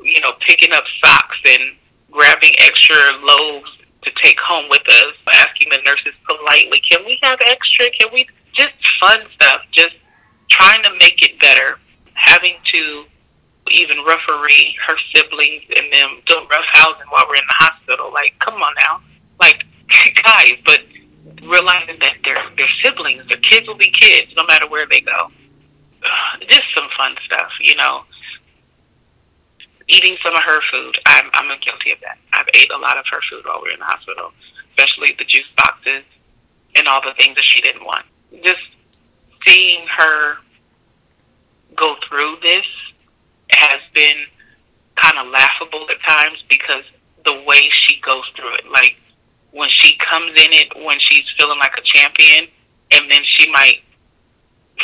[0.00, 1.74] You know, picking up socks and
[2.12, 3.70] grabbing extra loaves
[4.02, 7.90] to take home with us, asking the nurses politely, can we have extra?
[7.90, 9.62] Can we just fun stuff?
[9.72, 9.94] Just
[10.48, 11.78] trying to make it better,
[12.14, 13.04] having to
[13.70, 18.12] even referee her siblings and them doing rough housing while we're in the hospital.
[18.12, 19.02] Like, come on now.
[19.40, 19.64] Like,
[20.22, 20.80] guys, but
[21.42, 25.28] realizing that they're, they're siblings, their kids will be kids no matter where they go.
[26.48, 28.02] Just some fun stuff, you know.
[29.88, 30.96] eating some of her food.
[31.06, 32.18] I'm I'm guilty of that.
[32.32, 34.32] I've ate a lot of her food while we were in the hospital,
[34.70, 36.04] especially the juice boxes
[36.76, 38.06] and all the things that she didn't want.
[38.44, 38.62] Just
[39.46, 40.36] seeing her
[41.76, 42.66] go through this
[43.50, 44.26] has been
[44.96, 46.84] kind of laughable at times because
[47.24, 48.96] the way she goes through it, like
[49.52, 52.48] when she comes in it, when she's feeling like a champion,
[52.90, 53.80] and then she might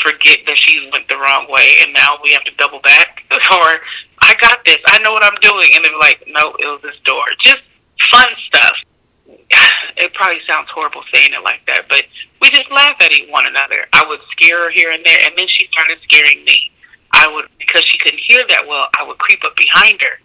[0.02, 3.80] forget that she went the wrong way, and now we have to double back, or
[4.20, 6.98] I got this, I know what I'm doing, and they're like, no, it was this
[7.04, 7.24] door.
[7.42, 7.62] Just
[8.10, 8.76] fun stuff.
[9.98, 12.04] It probably sounds horrible saying it like that, but
[12.40, 13.82] we just laugh at one another.
[13.92, 16.70] I would scare her here and there, and then she started scaring me.
[17.10, 18.86] I would because she couldn't hear that well.
[18.96, 20.20] I would creep up behind her,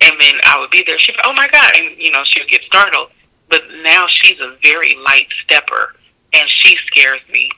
[0.00, 0.98] and then I would be there.
[0.98, 3.10] She'd be, oh my god, and you know she would get startled.
[3.50, 5.94] But now she's a very light stepper,
[6.32, 7.50] and she scares me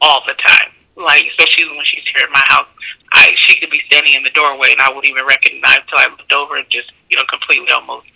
[0.00, 0.70] all the time.
[0.96, 2.68] Like especially when she's here in my house,
[3.14, 6.06] I she could be standing in the doorway, and I wouldn't even recognize till I
[6.10, 8.06] looked over and just you know completely almost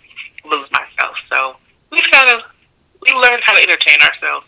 [0.45, 1.15] lose myself.
[1.29, 1.55] So
[1.91, 2.43] we've got to
[3.01, 4.45] we learned how to entertain ourselves.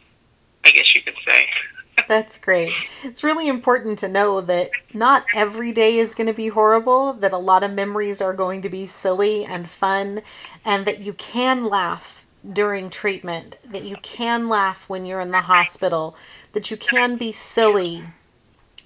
[0.65, 1.47] I guess you could say.
[2.08, 2.73] That's great.
[3.03, 7.34] It's really important to know that not every day is going to be horrible, that
[7.34, 10.21] a lot of memories are going to be silly and fun,
[10.63, 12.18] and that you can laugh
[12.54, 16.15] during treatment, that you can laugh when you're in the hospital,
[16.54, 18.04] that you can be silly.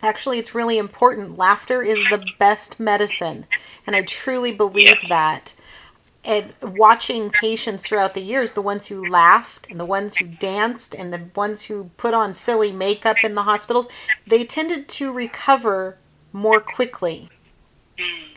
[0.01, 1.37] Actually, it's really important.
[1.37, 3.45] Laughter is the best medicine,
[3.85, 5.53] and I truly believe that
[6.25, 10.95] and watching patients throughout the years, the ones who laughed and the ones who danced
[10.95, 13.89] and the ones who put on silly makeup in the hospitals,
[14.25, 15.97] they tended to recover
[16.31, 17.29] more quickly.
[17.99, 18.29] Mm.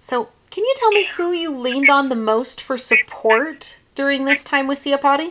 [0.00, 4.42] So, can you tell me who you leaned on the most for support during this
[4.42, 5.30] time with Siapati?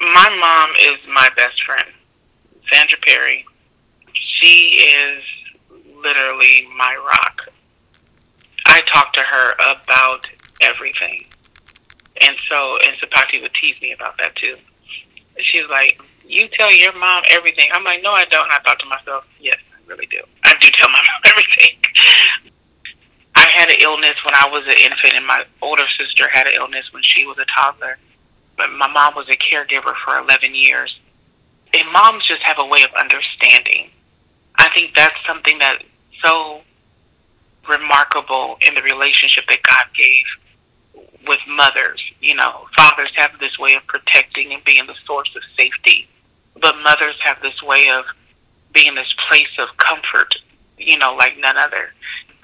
[0.00, 1.88] My mom is my best friend,
[2.72, 3.46] Sandra Perry.
[4.12, 5.22] She is
[5.94, 7.42] literally my rock.
[8.66, 10.26] I talk to her about
[10.60, 11.24] everything.
[12.20, 14.56] And so, and Sapati would tease me about that too.
[15.52, 18.80] She's like, "You tell your mom everything." I'm like, "No, I don't." And I thought
[18.80, 20.20] to myself, "Yes, I really do.
[20.42, 21.76] I do tell my mom everything."
[23.50, 26.52] I had an illness when I was an infant, and my older sister had an
[26.56, 27.98] illness when she was a toddler.
[28.56, 30.98] But my mom was a caregiver for 11 years.
[31.74, 33.90] And moms just have a way of understanding.
[34.56, 35.82] I think that's something that's
[36.22, 36.60] so
[37.68, 40.24] remarkable in the relationship that God gave
[41.26, 42.00] with mothers.
[42.20, 46.08] You know, fathers have this way of protecting and being the source of safety,
[46.60, 48.04] but mothers have this way of
[48.72, 50.34] being this place of comfort,
[50.78, 51.92] you know, like none other.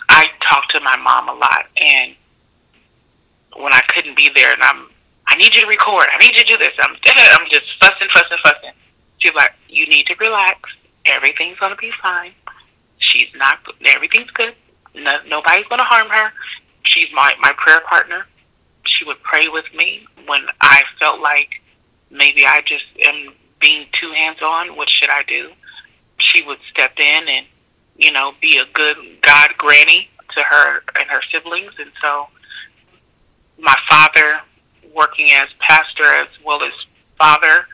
[0.09, 2.15] I talk to my mom a lot, and
[3.57, 4.89] when I couldn't be there, and I'm,
[5.27, 8.09] I need you to record, I need you to do this, I'm, I'm just fussing,
[8.13, 8.73] fussing, fussing.
[9.19, 10.61] She's like, you need to relax.
[11.07, 12.33] Everything's gonna be fine.
[12.99, 13.59] She's not.
[13.87, 14.55] Everything's good.
[14.95, 16.33] No, nobody's gonna harm her.
[16.83, 18.27] She's my my prayer partner
[18.97, 21.49] she would pray with me when I felt like
[22.11, 24.77] maybe I just am being too hands on.
[24.77, 25.51] What should I do?
[26.19, 27.47] She would step in and,
[27.97, 31.73] you know, be a good God granny to her and her siblings.
[31.79, 32.29] And so
[33.59, 34.41] my father,
[34.95, 36.73] working as pastor as well as
[37.19, 37.67] father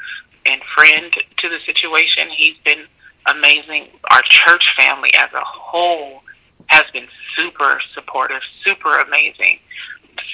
[0.46, 2.86] and friend to the situation, he's been
[3.26, 3.88] amazing.
[4.10, 6.22] Our church family as a whole
[6.68, 9.58] has been super supportive, super amazing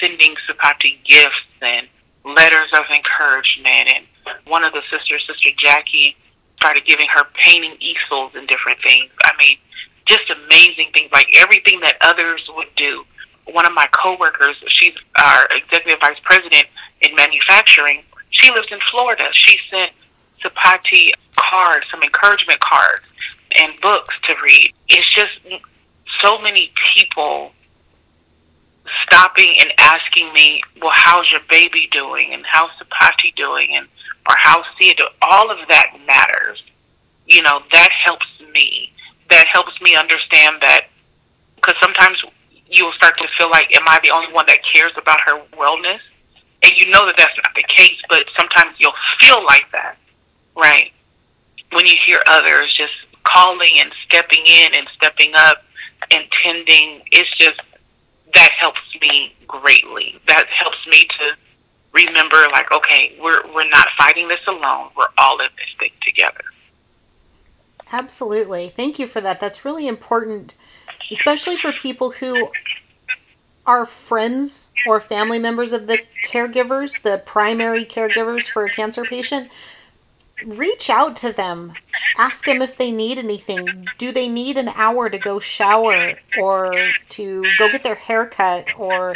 [0.00, 1.86] sending Sapati gifts and
[2.24, 3.88] letters of encouragement.
[3.94, 4.06] And
[4.46, 6.16] one of the sisters, Sister Jackie,
[6.56, 9.10] started giving her painting easels and different things.
[9.24, 9.58] I mean,
[10.08, 13.04] just amazing things, like everything that others would do.
[13.46, 16.66] One of my coworkers, she's our executive vice president
[17.00, 18.02] in manufacturing.
[18.30, 19.28] She lives in Florida.
[19.32, 19.92] She sent
[20.42, 23.02] Sapati cards, some encouragement cards,
[23.56, 24.72] and books to read.
[24.88, 25.38] It's just
[26.20, 27.52] so many people
[29.06, 32.32] stopping and asking me, well, how's your baby doing?
[32.32, 33.76] And how's Sapati doing?
[33.76, 33.86] And,
[34.28, 35.10] or how's Sia doing?
[35.22, 36.62] All of that matters.
[37.26, 38.92] You know, that helps me.
[39.30, 40.86] That helps me understand that,
[41.56, 42.18] because sometimes
[42.66, 46.00] you'll start to feel like, am I the only one that cares about her wellness?
[46.62, 49.96] And you know that that's not the case, but sometimes you'll feel like that,
[50.56, 50.92] right?
[51.72, 52.92] When you hear others just
[53.24, 55.62] calling and stepping in and stepping up
[56.10, 57.60] and tending, it's just
[58.34, 60.20] that helps me greatly.
[60.26, 61.36] That helps me to
[61.92, 64.90] remember like, okay, we're we're not fighting this alone.
[64.96, 66.44] We're all in this thing together.
[67.92, 68.68] Absolutely.
[68.68, 69.40] Thank you for that.
[69.40, 70.54] That's really important,
[71.10, 72.48] especially for people who
[73.66, 79.50] are friends or family members of the caregivers, the primary caregivers for a cancer patient.
[80.46, 81.72] Reach out to them.
[82.16, 83.86] ask them if they need anything.
[83.98, 88.66] Do they need an hour to go shower or to go get their hair cut
[88.76, 89.14] or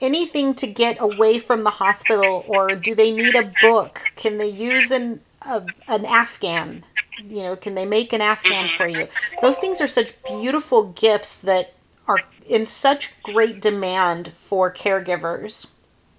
[0.00, 4.00] anything to get away from the hospital or do they need a book?
[4.16, 6.84] Can they use an a, an Afghan?
[7.18, 9.08] You know, can they make an Afghan for you?
[9.40, 11.72] Those things are such beautiful gifts that
[12.06, 15.72] are in such great demand for caregivers.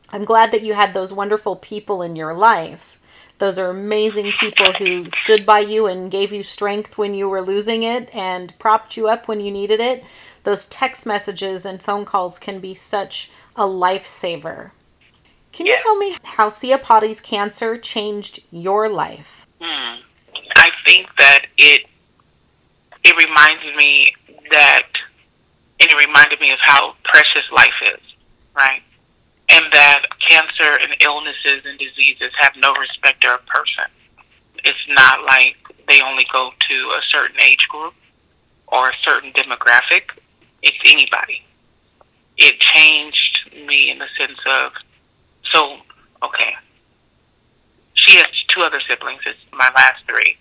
[0.10, 2.98] I'm glad that you had those wonderful people in your life.
[3.40, 7.42] Those are amazing people who stood by you and gave you strength when you were
[7.42, 10.04] losing it and propped you up when you needed it.
[10.44, 14.72] Those text messages and phone calls can be such a lifesaver.
[15.52, 19.46] Can you tell me how Siapati's cancer changed your life?
[19.62, 20.02] Hmm.
[20.88, 21.84] Think that it
[23.04, 24.16] it reminds me
[24.52, 24.88] that
[25.82, 28.02] and it reminded me of how precious life is,
[28.56, 28.82] right?
[29.50, 33.92] And that cancer and illnesses and diseases have no respecter of person.
[34.64, 35.58] It's not like
[35.90, 37.94] they only go to a certain age group
[38.68, 40.04] or a certain demographic.
[40.64, 41.46] It's anybody.
[42.38, 44.72] It changed me in the sense of,
[45.52, 45.78] so,
[46.24, 46.54] okay.
[47.94, 49.22] She has two other siblings.
[49.26, 50.38] It's my last three.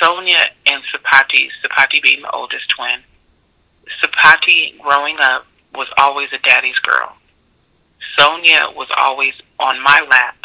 [0.00, 3.00] Sonia and Sapati, Sapati being the oldest twin,
[4.02, 7.16] Sapati, growing up, was always a daddy's girl.
[8.18, 10.36] Sonia was always on my lap.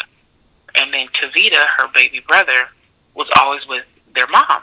[0.76, 2.68] And then Tavita, her baby brother,
[3.14, 3.84] was always with
[4.14, 4.62] their mom.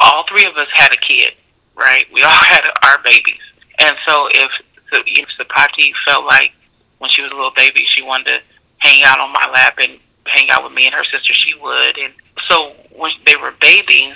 [0.00, 1.34] All three of us had a kid,
[1.76, 2.04] right?
[2.12, 3.42] We all had our babies.
[3.78, 4.50] And so if,
[4.92, 6.52] if Sapati felt like
[6.98, 8.38] when she was a little baby, she wanted to
[8.78, 11.98] hang out on my lap and hang out with me and her sister, she would.
[11.98, 12.12] And
[12.48, 14.14] so when they were babies,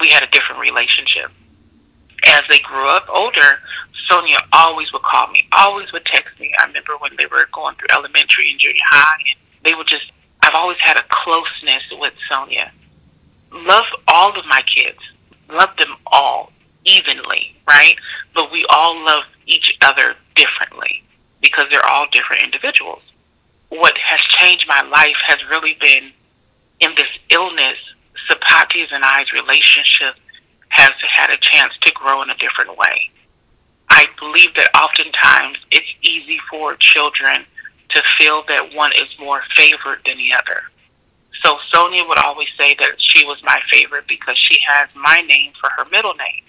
[0.00, 1.30] we had a different relationship
[2.26, 3.60] as they grew up older,
[4.08, 6.52] Sonia always would call me, always would text me.
[6.58, 10.10] I remember when they were going through elementary and junior high, and they would just,
[10.42, 12.72] I've always had a closeness with Sonia.
[13.52, 14.98] Love all of my kids,
[15.48, 16.52] love them all
[16.84, 17.96] evenly, right?
[18.34, 21.02] But we all love each other differently
[21.40, 23.02] because they're all different individuals.
[23.70, 26.12] What has changed my life has really been
[26.80, 27.76] in this illness,
[28.30, 30.14] Sapati's and I's relationship
[30.70, 33.10] has had a chance to grow in a different way.
[33.90, 37.44] I believe that oftentimes it's easy for children
[37.90, 40.62] to feel that one is more favored than the other.
[41.44, 45.52] So Sonia would always say that she was my favorite because she has my name
[45.60, 46.44] for her middle name.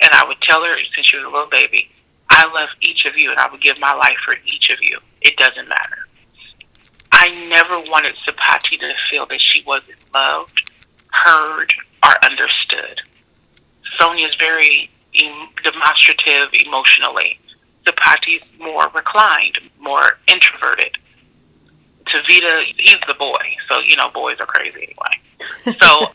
[0.00, 1.88] And I would tell her since she was a little baby,
[2.28, 4.98] I love each of you and I would give my life for each of you.
[5.20, 5.98] It doesn't matter.
[7.12, 10.71] I never wanted Sapati to feel that she wasn't loved,
[11.12, 13.00] heard, are understood.
[13.98, 17.38] Sonia is very em- demonstrative emotionally.
[17.86, 20.96] Sapati's more reclined, more introverted.
[22.06, 25.76] Tavita, he's the boy, so you know boys are crazy anyway.
[25.80, 26.12] So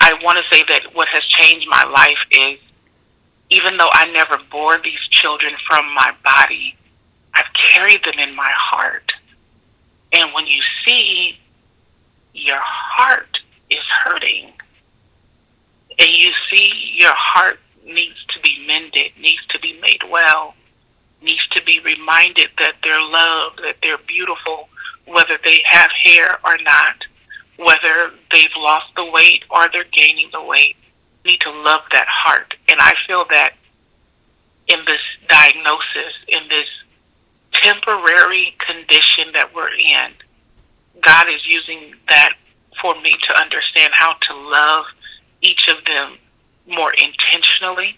[0.00, 2.58] I want to say that what has changed my life is
[3.50, 6.76] even though I never bore these children from my body,
[7.34, 9.12] I've carried them in my heart.
[10.12, 11.38] And when you see
[12.32, 13.38] your heart
[13.74, 14.52] is hurting,
[15.98, 20.54] and you see your heart needs to be mended, needs to be made well,
[21.22, 24.68] needs to be reminded that they're loved, that they're beautiful,
[25.06, 26.96] whether they have hair or not,
[27.56, 30.76] whether they've lost the weight or they're gaining the weight.
[31.24, 32.54] Need to love that heart.
[32.68, 33.54] And I feel that
[34.68, 36.66] in this diagnosis, in this
[37.62, 40.12] temporary condition that we're in,
[41.00, 42.34] God is using that
[42.80, 44.84] for me to understand how to love
[45.42, 46.18] each of them
[46.66, 47.96] more intentionally,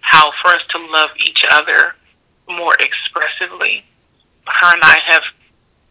[0.00, 1.94] how for us to love each other
[2.48, 3.84] more expressively.
[4.46, 5.22] Her and I have,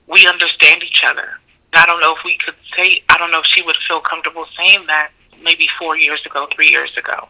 [0.07, 1.39] we understand each other.
[1.73, 4.45] I don't know if we could say, I don't know if she would feel comfortable
[4.55, 5.09] saying that
[5.41, 7.27] maybe four years ago, three years ago.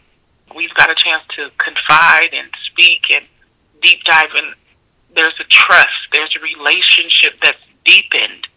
[0.56, 3.26] We've got a chance to confide and speak and
[3.82, 4.54] deep dive, and
[5.16, 8.48] there's a trust, there's a relationship that's deepened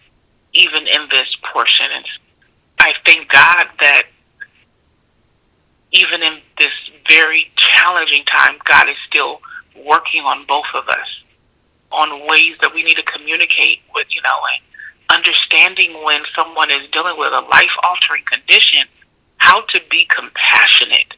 [0.57, 1.87] even in this portion.
[1.95, 2.05] And
[2.81, 4.05] I thank God that
[5.93, 6.73] even in this
[7.09, 9.41] very challenging time, God is still
[9.85, 11.07] working on both of us
[11.93, 14.63] on ways that we need to communicate with, you know, and
[15.11, 18.89] understanding when someone is dealing with a life altering condition,
[19.39, 21.15] how to be compassionate,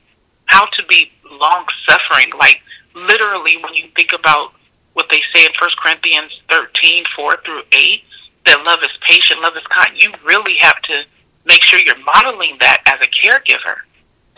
[0.47, 2.30] how to be long suffering.
[2.39, 2.61] Like
[2.95, 4.53] literally when you think about
[4.93, 8.03] what they say in First Corinthians 13, 4 through 8,
[8.49, 11.05] that love is patient, love is kind, you really have to
[11.44, 13.76] make sure you're modeling that as a caregiver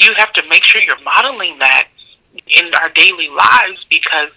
[0.01, 1.89] you have to make sure you're modeling that
[2.47, 4.31] in our daily lives because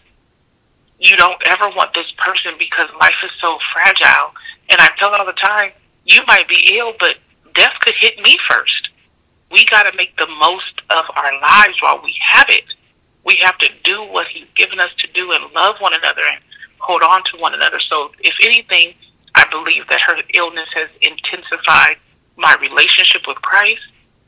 [0.99, 4.33] you don't ever want this person because life is so fragile.
[4.69, 5.71] And I tell it all the time,
[6.05, 7.17] you might be ill, but
[7.55, 8.89] death could hit me first.
[9.51, 12.63] we got to make the most of our lives while we have it.
[13.25, 16.41] We have to do what He's given us to do and love one another and
[16.79, 17.79] hold on to one another.
[17.89, 18.95] So, if anything,
[19.35, 21.97] I believe that her illness has intensified
[22.37, 23.81] my relationship with Christ,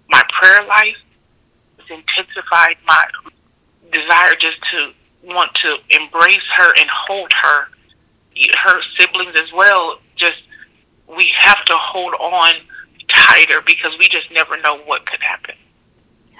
[0.09, 0.97] my prayer life,
[1.77, 3.03] has intensified my
[3.91, 4.91] desire just to
[5.23, 7.65] want to embrace her and hold her,
[8.63, 9.99] her siblings as well.
[10.15, 10.41] Just
[11.07, 12.53] we have to hold on
[13.13, 15.55] tighter because we just never know what could happen.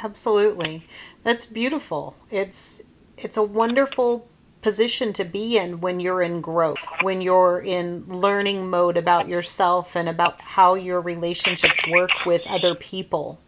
[0.03, 0.86] Absolutely.
[1.24, 2.16] That's beautiful.
[2.30, 2.82] It's
[3.18, 4.28] it's a wonderful
[4.66, 9.95] position to be in when you're in growth, when you're in learning mode about yourself
[9.95, 13.39] and about how your relationships work with other people.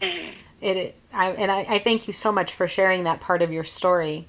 [0.00, 0.30] Mm-hmm.
[0.60, 3.64] It, I, and I, I thank you so much for sharing that part of your
[3.64, 4.28] story.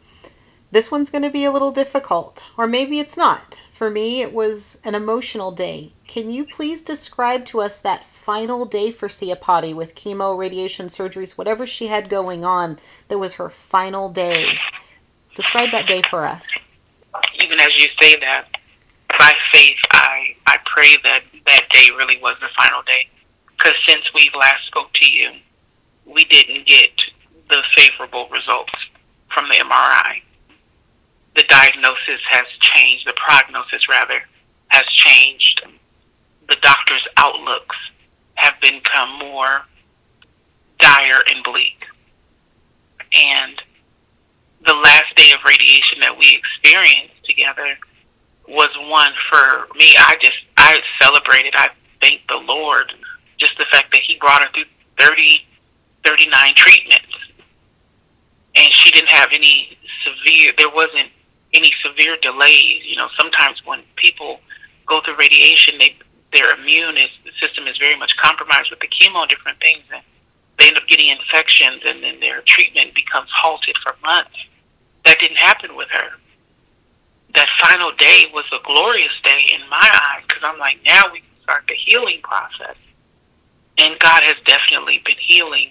[0.71, 3.61] This one's going to be a little difficult, or maybe it's not.
[3.71, 5.91] For me, it was an emotional day.
[6.07, 11.37] Can you please describe to us that final day for Siapati with chemo, radiation, surgeries,
[11.37, 12.79] whatever she had going on
[13.09, 14.57] that was her final day?
[15.35, 16.47] Describe that day for us.
[17.41, 18.47] Even as you say that,
[19.09, 23.07] by faith, I, I pray that that day really was the final day.
[23.57, 25.31] Because since we last spoke to you,
[26.05, 26.89] we didn't get
[27.49, 28.73] the favorable results
[29.33, 30.21] from the MRI.
[31.35, 34.21] The diagnosis has changed, the prognosis rather,
[34.67, 35.61] has changed.
[36.47, 37.75] The doctor's outlooks
[38.35, 39.61] have become more
[40.79, 41.85] dire and bleak.
[43.13, 43.61] And
[44.65, 47.77] the last day of radiation that we experienced together
[48.47, 49.95] was one for me.
[49.97, 51.53] I just, I celebrated.
[51.55, 51.69] I
[52.01, 52.93] thanked the Lord.
[53.37, 55.41] Just the fact that He brought her through 30,
[56.05, 57.15] 39 treatments.
[58.55, 61.09] And she didn't have any severe, there wasn't
[61.53, 62.83] any severe delays.
[62.85, 64.39] You know, sometimes when people
[64.85, 65.95] go through radiation, they,
[66.33, 67.09] their immune is,
[67.41, 69.83] system is very much compromised with the chemo and different things.
[69.93, 70.03] And
[70.59, 74.37] they end up getting infections and then their treatment becomes halted for months
[75.13, 76.09] that didn't happen with her.
[77.35, 81.19] That final day was a glorious day in my eyes because I'm like, now we
[81.19, 82.75] can start the healing process.
[83.77, 85.69] And God has definitely been healing.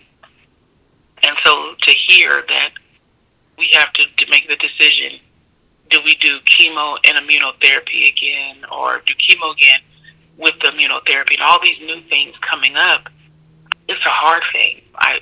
[1.24, 2.70] And so to hear that
[3.58, 5.18] we have to, to make the decision
[5.90, 9.80] do we do chemo and immunotherapy again or do chemo again
[10.38, 13.08] with the immunotherapy and all these new things coming up,
[13.88, 14.80] it's a hard thing.
[14.94, 15.18] I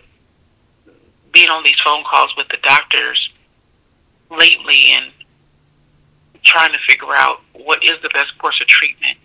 [1.32, 3.29] being on these phone calls with the doctors
[4.30, 5.12] lately and
[6.44, 9.18] trying to figure out what is the best course of treatment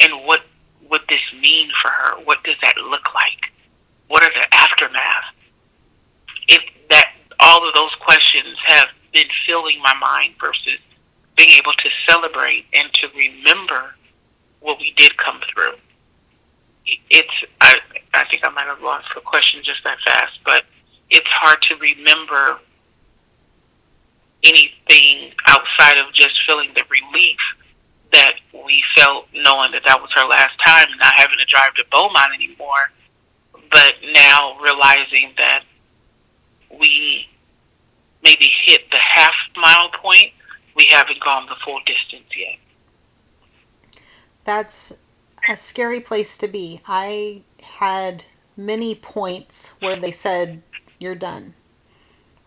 [0.00, 0.42] and what
[0.90, 2.24] would this mean for her?
[2.24, 3.52] What does that look like?
[4.08, 5.34] What are the aftermath?
[6.48, 10.78] If that all of those questions have been filling my mind versus
[11.36, 13.94] being able to celebrate and to remember
[14.60, 15.74] what we did come through.
[17.10, 17.30] It's
[17.60, 17.76] I
[18.14, 20.64] I think I might have lost the question just that fast, but
[21.10, 22.58] it's hard to remember
[24.44, 27.38] anything outside of just feeling the relief
[28.12, 31.84] that we felt knowing that that was her last time not having to drive to
[31.90, 32.90] Beaumont anymore,
[33.70, 35.64] but now realizing that
[36.78, 37.28] we
[38.22, 40.32] maybe hit the half mile point,
[40.74, 44.02] we haven't gone the full distance yet.
[44.44, 44.94] That's
[45.48, 46.80] a scary place to be.
[46.86, 48.24] I had
[48.56, 50.62] many points where they said,
[50.98, 51.54] You're done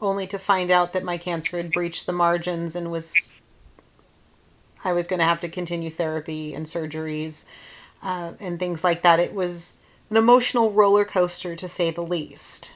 [0.02, 3.32] only to find out that my cancer had breached the margins and was
[4.84, 7.45] I was going to have to continue therapy and surgeries
[8.02, 9.20] uh, and things like that.
[9.20, 9.78] It was
[10.10, 12.74] an emotional roller coaster to say the least.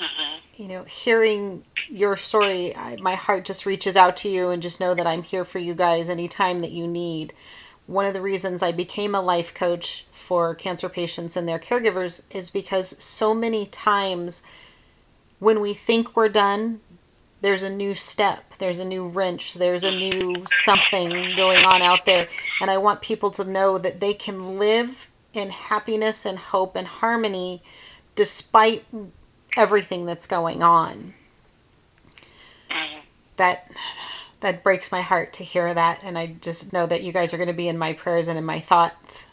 [0.00, 0.62] Mm-hmm.
[0.62, 4.80] You know, hearing your story, I, my heart just reaches out to you and just
[4.80, 7.32] know that I'm here for you guys anytime that you need.
[7.86, 12.22] One of the reasons I became a life coach for cancer patients and their caregivers
[12.30, 14.42] is because so many times
[15.38, 16.80] when we think we're done,
[17.40, 22.04] there's a new step, there's a new wrench, there's a new something going on out
[22.04, 22.28] there.
[22.60, 26.86] And I want people to know that they can live in happiness and hope and
[26.86, 27.62] harmony
[28.16, 28.84] despite
[29.56, 31.14] everything that's going on.
[33.36, 33.70] That
[34.40, 37.38] that breaks my heart to hear that and I just know that you guys are
[37.38, 39.26] going to be in my prayers and in my thoughts.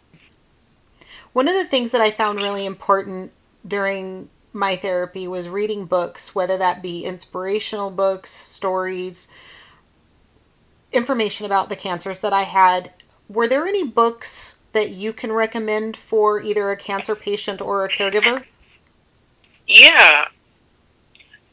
[1.34, 3.32] One of the things that I found really important
[3.68, 9.28] during my therapy was reading books, whether that be inspirational books, stories,
[10.92, 12.92] information about the cancers that I had.
[13.28, 17.90] Were there any books that you can recommend for either a cancer patient or a
[17.90, 18.44] caregiver?
[19.68, 20.26] Yeah.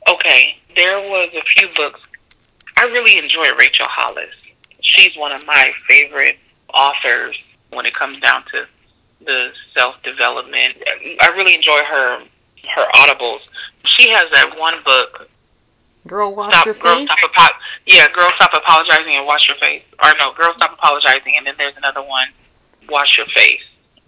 [0.09, 0.57] Okay.
[0.77, 2.01] There was a few books.
[2.77, 4.31] I really enjoy Rachel Hollis.
[4.81, 6.39] She's one of my favorite
[6.73, 7.37] authors
[7.71, 8.67] when it comes down to
[9.25, 10.77] the self development.
[11.21, 12.23] I really enjoy her
[12.75, 13.41] her audibles.
[13.85, 15.29] She has that one book.
[16.07, 17.11] Girl, wash stop, your girl, face.
[17.11, 19.83] Stop apo- yeah, girl, stop apologizing and wash your face.
[20.03, 22.27] Or no, girl, stop apologizing, and then there's another one,
[22.89, 23.63] wash your face.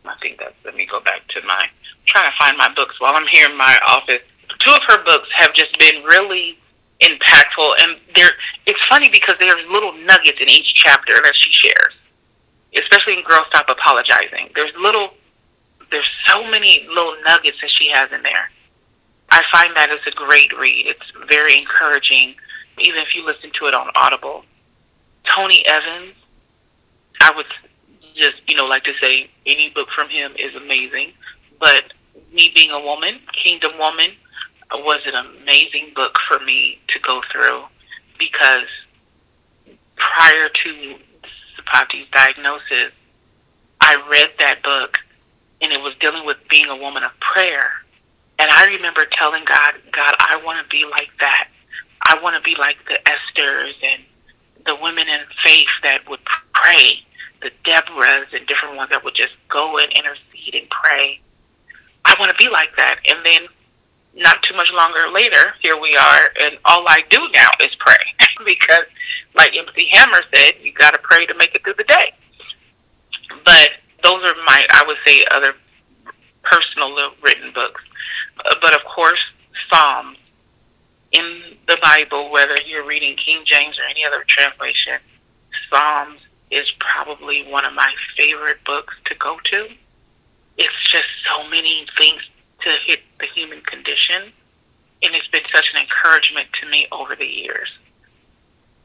[0.05, 0.55] I think that's.
[0.65, 1.69] Let me go back to my
[2.07, 4.21] trying to find my books while I'm here in my office.
[4.61, 6.59] Two of her books have just been really
[7.01, 8.31] impactful, and they're.
[8.67, 11.95] It's funny because there's little nuggets in each chapter that she shares,
[12.77, 14.51] especially in Girl Stop Apologizing.
[14.55, 15.15] There's little.
[15.91, 18.51] There's so many little nuggets that she has in there.
[19.31, 20.87] I find that it's a great read.
[20.87, 22.35] It's very encouraging,
[22.79, 24.45] even if you listen to it on Audible.
[25.35, 26.15] Tony Evans,
[27.21, 27.47] I would
[28.15, 31.13] just you know like to say any book from him is amazing,
[31.59, 31.93] but
[32.33, 34.11] me being a woman, Kingdom Woman,
[34.73, 37.63] was an amazing book for me to go through
[38.19, 38.67] because
[39.97, 40.97] prior to
[41.57, 42.93] Sapati's diagnosis,
[43.81, 44.99] I read that book
[45.61, 47.73] and it was dealing with being a woman of prayer.
[48.39, 51.49] And I remember telling God, God, I want to be like that.
[52.03, 54.03] I want to be like the Esthers and
[54.67, 56.21] the women in faith that would
[56.53, 57.01] pray,
[57.43, 61.21] the Deborahs and different ones that would just go and intercede and pray.
[62.05, 62.99] I want to be like that.
[63.09, 63.49] And then
[64.17, 68.05] not too much longer later, here we are, and all I do now is pray
[68.45, 68.85] because,
[69.37, 72.15] like MC Hammer said, you got to pray to make it through the day.
[73.45, 73.71] But
[74.05, 75.55] those are my, I would say, other
[76.43, 77.83] personal written books.
[78.45, 79.19] Uh, but of course,
[79.69, 80.19] Psalms
[81.13, 84.99] in the Bible, whether you're reading King James or any other translation,
[85.71, 89.69] Psalms is probably one of my favorite books to go to.
[90.59, 92.21] It's just so many things
[92.63, 94.33] to hit the human condition.
[95.03, 97.69] And it's been such an encouragement to me over the years.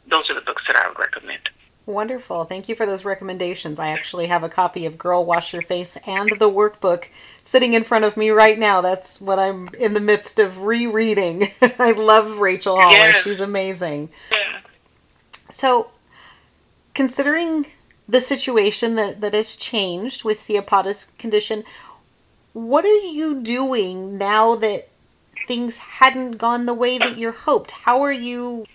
[0.10, 1.50] Those are the books that I would recommend.
[1.90, 2.46] Wonderful.
[2.46, 3.80] Thank you for those recommendations.
[3.80, 7.06] I actually have a copy of Girl Wash Your Face and the workbook
[7.42, 8.82] sitting in front of me right now.
[8.82, 11.50] That's what I'm in the midst of rereading.
[11.80, 12.96] I love Rachel Hollis.
[12.96, 13.24] Yes.
[13.24, 14.10] She's amazing.
[14.32, 14.60] Yeah.
[15.50, 15.90] So,
[16.94, 17.66] considering
[18.08, 21.64] the situation that, that has changed with Siapati's condition,
[22.54, 24.90] what are you doing now that
[25.48, 27.72] things hadn't gone the way that you hoped?
[27.72, 28.68] How are you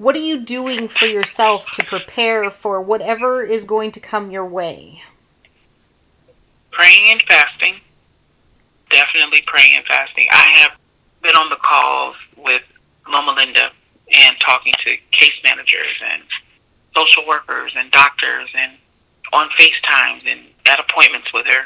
[0.00, 4.46] what are you doing for yourself to prepare for whatever is going to come your
[4.46, 5.02] way?
[6.70, 7.74] Praying and fasting.
[8.90, 10.26] Definitely praying and fasting.
[10.32, 10.70] I have
[11.22, 12.62] been on the calls with
[13.10, 13.72] Loma Linda
[14.10, 16.22] and talking to case managers and
[16.96, 18.72] social workers and doctors and
[19.34, 21.64] on FaceTimes and at appointments with her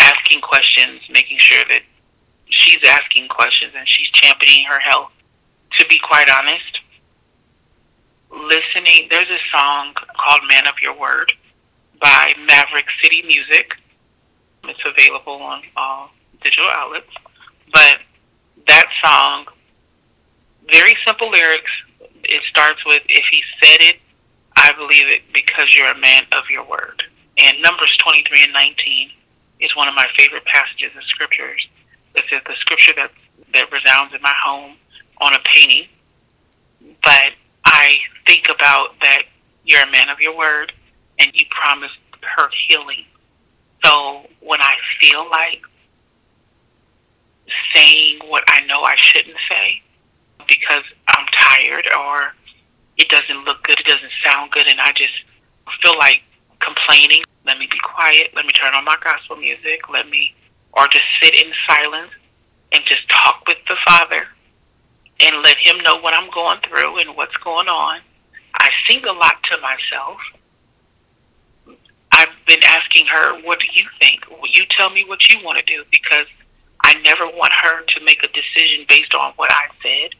[0.00, 1.82] asking questions, making sure that
[2.46, 5.12] she's asking questions and she's championing her health.
[5.78, 6.80] To be quite honest,
[8.30, 11.32] listening, there's a song called Man of Your Word
[12.00, 13.72] by Maverick City Music.
[14.64, 16.10] It's available on all
[16.42, 17.10] digital outlets.
[17.72, 17.98] But
[18.68, 19.46] that song,
[20.70, 21.70] very simple lyrics.
[22.24, 23.96] It starts with, If he said it,
[24.56, 27.02] I believe it because you're a man of your word.
[27.38, 29.10] And Numbers 23 and 19
[29.60, 31.66] is one of my favorite passages of scriptures.
[32.14, 33.10] This is the scripture that
[33.54, 34.76] that resounds in my home
[35.22, 35.86] on a painting.
[37.02, 37.32] But
[37.64, 37.96] I
[38.26, 39.22] think about that
[39.64, 40.72] you're a man of your word
[41.18, 41.94] and you promised
[42.36, 43.04] her healing.
[43.84, 45.62] So when I feel like
[47.74, 49.82] saying what I know I shouldn't say
[50.48, 52.32] because I'm tired or
[52.96, 55.14] it doesn't look good, it doesn't sound good, and I just
[55.82, 56.22] feel like
[56.60, 58.30] complaining let me be quiet.
[58.34, 59.88] Let me turn on my gospel music.
[59.90, 60.34] Let me,
[60.72, 62.12] or just sit in silence
[62.72, 64.26] and just talk with the Father
[65.22, 68.00] and let Him know what I'm going through and what's going on.
[68.54, 70.18] I sing a lot to myself.
[72.12, 74.28] I've been asking her, what do you think?
[74.28, 75.82] Will you tell me what you want to do?
[75.90, 76.26] Because
[76.84, 80.10] I never want her to make a decision based on what I said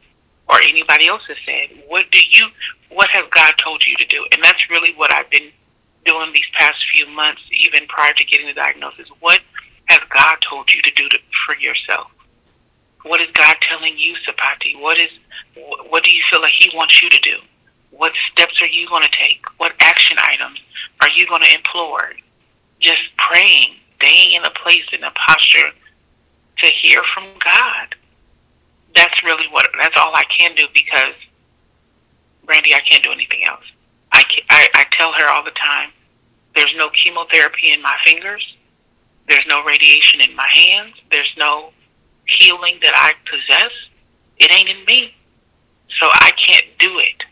[0.48, 1.82] or anybody else has said.
[1.86, 2.48] What do you,
[2.88, 4.26] what has God told you to do?
[4.32, 5.50] And that's really what I've been
[6.05, 9.40] doing these past few months, even prior to getting the diagnosis, what
[9.86, 12.11] has God told you to do to, for yourself?
[13.05, 14.80] What is God telling you, Sapati?
[14.80, 15.11] What is
[15.88, 17.36] what do you feel like He wants you to do?
[17.90, 19.44] What steps are you going to take?
[19.59, 20.59] What action items
[21.00, 22.12] are you going to implore?
[22.80, 25.70] Just praying, staying in a place in a posture
[26.59, 27.94] to hear from God.
[28.94, 29.66] That's really what.
[29.78, 31.14] That's all I can do because,
[32.44, 33.64] Brandy, I can't do anything else.
[34.12, 35.90] I, I, I tell her all the time,
[36.55, 38.57] there's no chemotherapy in my fingers.
[39.28, 40.94] There's no radiation in my hands.
[41.11, 41.72] There's no
[42.27, 43.73] healing that I possess.
[44.39, 45.14] It ain't in me.
[46.01, 47.23] So I can't do it.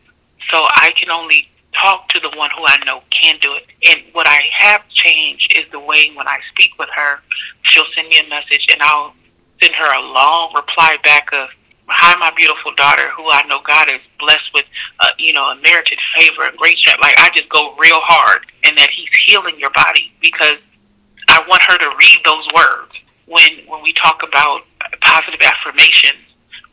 [0.51, 1.49] So I can only
[1.81, 3.67] talk to the one who I know can do it.
[3.89, 7.21] And what I have changed is the way when I speak with her,
[7.63, 9.15] she'll send me a message and I'll
[9.63, 11.49] send her a long reply back of,
[11.93, 14.65] Hi, my beautiful daughter, who I know God is blessed with,
[15.01, 17.03] uh, you know, a merited favor, a great strength.
[17.03, 20.55] Like, I just go real hard and that He's healing your body because
[21.29, 22.90] I want her to read those words
[23.31, 24.63] when, when we talk about
[25.01, 26.19] positive affirmations,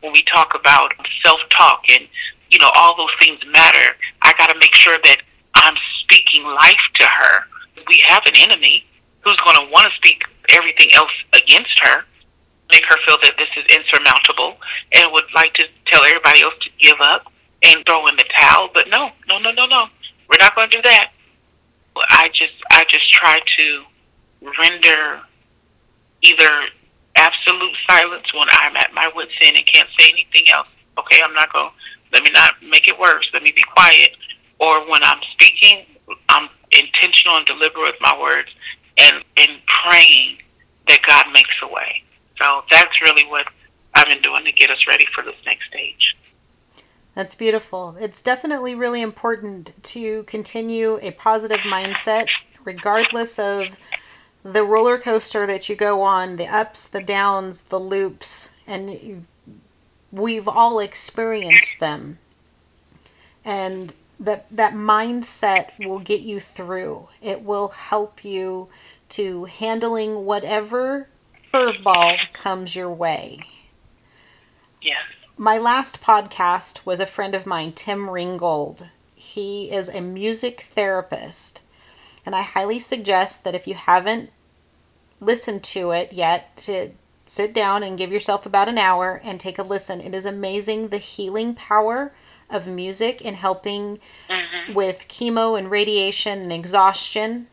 [0.01, 0.93] when we talk about
[1.23, 2.07] self talk and
[2.49, 3.95] you know, all those things matter.
[4.21, 5.17] I got to make sure that
[5.55, 7.43] I'm speaking life to her.
[7.87, 8.85] We have an enemy
[9.21, 12.03] who's going to want to speak everything else against her,
[12.71, 14.57] make her feel that this is insurmountable,
[14.93, 17.31] and would like to tell everybody else to give up
[17.63, 18.69] and throw in the towel.
[18.73, 19.87] But no, no, no, no, no.
[20.29, 21.11] We're not going to do that.
[22.09, 23.83] I just, I just try to
[24.61, 25.21] render
[26.21, 26.49] either
[27.15, 30.67] absolute silence when I'm at my wit's end and can't say anything else.
[30.97, 31.69] Okay, I'm not going
[32.13, 33.27] let me not make it worse.
[33.33, 34.11] Let me be quiet.
[34.59, 35.85] Or when I'm speaking,
[36.29, 38.49] I'm intentional and deliberate with my words
[38.97, 40.37] and, and praying
[40.87, 42.03] that God makes a way.
[42.39, 43.45] So that's really what
[43.93, 46.15] I've been doing to get us ready for this next stage.
[47.15, 47.97] That's beautiful.
[47.99, 52.27] It's definitely really important to continue a positive mindset,
[52.63, 53.75] regardless of
[54.51, 59.25] the roller coaster that you go on the ups, the downs, the loops, and
[60.11, 62.17] we've all experienced them.
[63.43, 67.09] And that that mindset will get you through.
[67.21, 68.69] It will help you
[69.09, 71.07] to handling whatever
[71.53, 73.41] curveball comes your way.
[74.81, 75.03] Yes.
[75.37, 78.87] My last podcast was a friend of mine, Tim Ringgold.
[79.15, 81.61] He is a music therapist.
[82.25, 84.31] And I highly suggest that if you haven't
[85.19, 86.91] listened to it yet, to
[87.25, 90.01] sit down and give yourself about an hour and take a listen.
[90.01, 92.13] It is amazing the healing power
[92.49, 93.99] of music in helping
[94.29, 94.73] mm-hmm.
[94.73, 97.47] with chemo and radiation and exhaustion.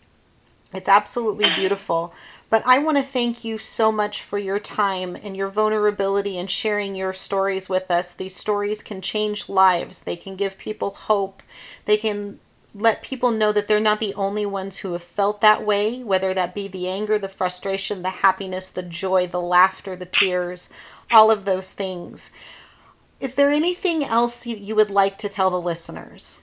[0.73, 1.61] It's absolutely mm-hmm.
[1.61, 2.15] beautiful.
[2.51, 6.49] But I want to thank you so much for your time and your vulnerability and
[6.49, 8.15] sharing your stories with us.
[8.15, 11.43] These stories can change lives, they can give people hope,
[11.85, 12.39] they can
[12.75, 16.35] let people know that they're not the only ones who have felt that way, whether
[16.35, 20.71] that be the anger, the frustration, the happiness, the joy, the laughter, the tears,
[21.11, 22.33] all of those things.
[23.21, 26.43] Is there anything else you would like to tell the listeners?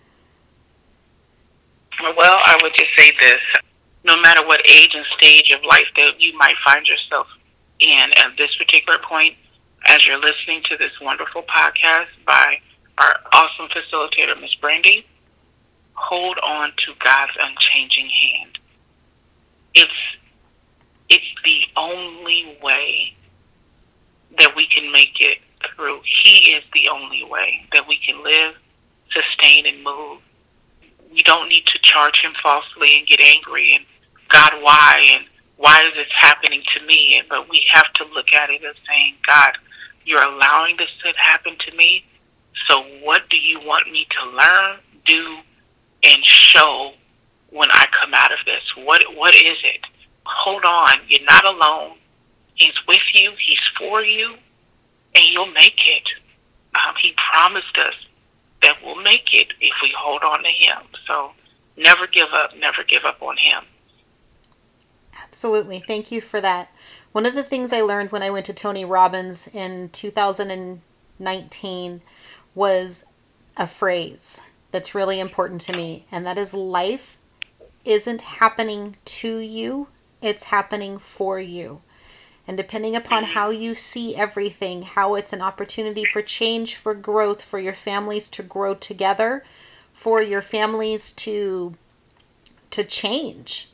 [2.01, 3.41] Well, I would just say this
[4.03, 7.27] no matter what age and stage of life that you might find yourself
[7.79, 9.35] in at this particular point,
[9.85, 12.57] as you're listening to this wonderful podcast by
[12.97, 15.05] our awesome facilitator, Miss Brandy,
[16.01, 18.59] hold on to God's unchanging hand.
[19.73, 19.91] It's
[21.09, 23.13] it's the only way
[24.37, 25.39] that we can make it
[25.75, 26.01] through.
[26.23, 28.55] He is the only way that we can live,
[29.11, 30.19] sustain, and move.
[31.11, 33.85] We don't need to charge him falsely and get angry and
[34.31, 35.25] God, why and
[35.57, 37.21] why is this happening to me?
[37.29, 39.51] But we have to look at it as saying, God,
[40.05, 42.05] you're allowing this to happen to me.
[42.69, 45.37] So what do you want me to learn, do,
[46.03, 46.93] and show
[47.49, 48.61] when I come out of this.
[48.85, 49.81] What what is it?
[50.25, 51.97] Hold on, you're not alone.
[52.55, 53.33] He's with you.
[53.43, 54.35] He's for you,
[55.15, 56.03] and you'll make it.
[56.75, 57.93] Um, he promised us
[58.61, 60.77] that we'll make it if we hold on to Him.
[61.07, 61.31] So
[61.77, 62.51] never give up.
[62.57, 63.63] Never give up on Him.
[65.23, 65.83] Absolutely.
[65.85, 66.69] Thank you for that.
[67.11, 72.01] One of the things I learned when I went to Tony Robbins in 2019
[72.55, 73.03] was
[73.57, 74.41] a phrase
[74.71, 77.17] that's really important to me, and that is life
[77.83, 79.87] isn't happening to you,
[80.21, 81.81] it's happening for you.
[82.47, 87.41] And depending upon how you see everything, how it's an opportunity for change, for growth,
[87.41, 89.43] for your families to grow together,
[89.93, 91.73] for your families to
[92.71, 93.69] to change.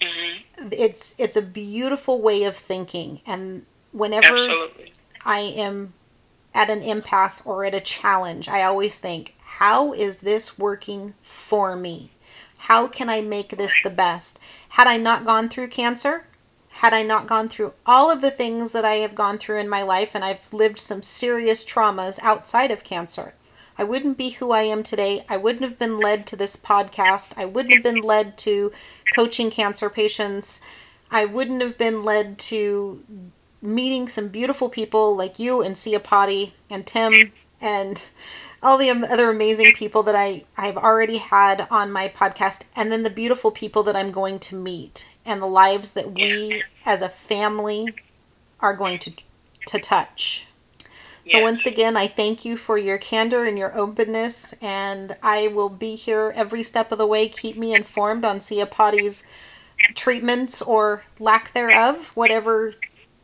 [0.00, 0.68] Mm-hmm.
[0.70, 4.92] It's it's a beautiful way of thinking, and whenever Absolutely.
[5.24, 5.94] I am
[6.54, 11.76] at an impasse or at a challenge, I always think, how is this working for
[11.76, 12.12] me?
[12.58, 14.38] How can I make this the best?
[14.70, 16.26] Had I not gone through cancer,
[16.70, 19.68] had I not gone through all of the things that I have gone through in
[19.68, 23.34] my life, and I've lived some serious traumas outside of cancer,
[23.78, 25.24] I wouldn't be who I am today.
[25.28, 27.34] I wouldn't have been led to this podcast.
[27.36, 28.72] I wouldn't have been led to
[29.14, 30.60] coaching cancer patients.
[31.10, 33.02] I wouldn't have been led to
[33.60, 38.02] meeting some beautiful people like you and Siapati and Tim and
[38.62, 43.02] all the other amazing people that I, I've already had on my podcast, and then
[43.02, 47.08] the beautiful people that I'm going to meet, and the lives that we as a
[47.08, 47.94] family
[48.60, 49.12] are going to,
[49.66, 50.46] to touch.
[51.26, 51.42] So yes.
[51.42, 55.94] once again, I thank you for your candor and your openness, and I will be
[55.94, 57.28] here every step of the way.
[57.28, 59.24] Keep me informed on Siapati's
[59.94, 62.74] treatments or lack thereof, whatever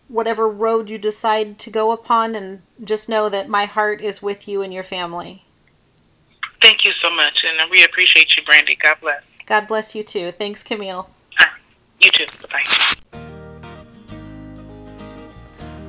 [0.09, 4.49] whatever road you decide to go upon, and just know that my heart is with
[4.49, 5.45] you and your family.
[6.61, 8.77] Thank you so much, and we appreciate you, Brandy.
[8.83, 9.23] God bless.
[9.47, 10.33] God bless you too.
[10.33, 11.09] Thanks, Camille.
[11.39, 11.45] Uh,
[12.01, 12.27] you too.
[12.43, 12.63] Bye
[13.13, 13.19] bye.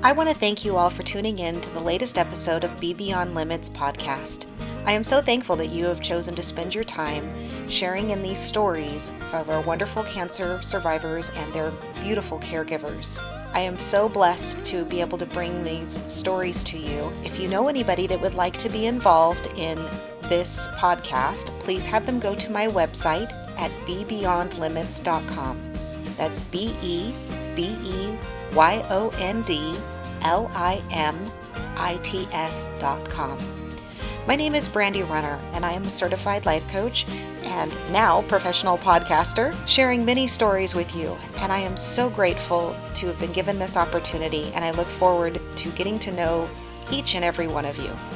[0.02, 2.94] I want to thank you all for tuning in to the latest episode of Be
[2.94, 4.46] Beyond Limits podcast.
[4.86, 7.30] I am so thankful that you have chosen to spend your time
[7.70, 13.18] sharing in these stories of our wonderful cancer survivors and their beautiful caregivers.
[13.54, 17.12] I am so blessed to be able to bring these stories to you.
[17.24, 19.78] If you know anybody that would like to be involved in
[20.24, 25.74] this podcast, please have them go to my website at bebeyondlimits.com.
[26.16, 27.14] That's B E
[27.56, 28.14] B E
[28.54, 29.76] Y O N D
[30.22, 31.32] L I M
[31.76, 33.59] I T S dot com.
[34.30, 37.08] My name is Brandy Runner, and I am a certified life coach
[37.42, 41.18] and now professional podcaster, sharing many stories with you.
[41.38, 45.42] And I am so grateful to have been given this opportunity, and I look forward
[45.56, 46.48] to getting to know
[46.92, 47.90] each and every one of you.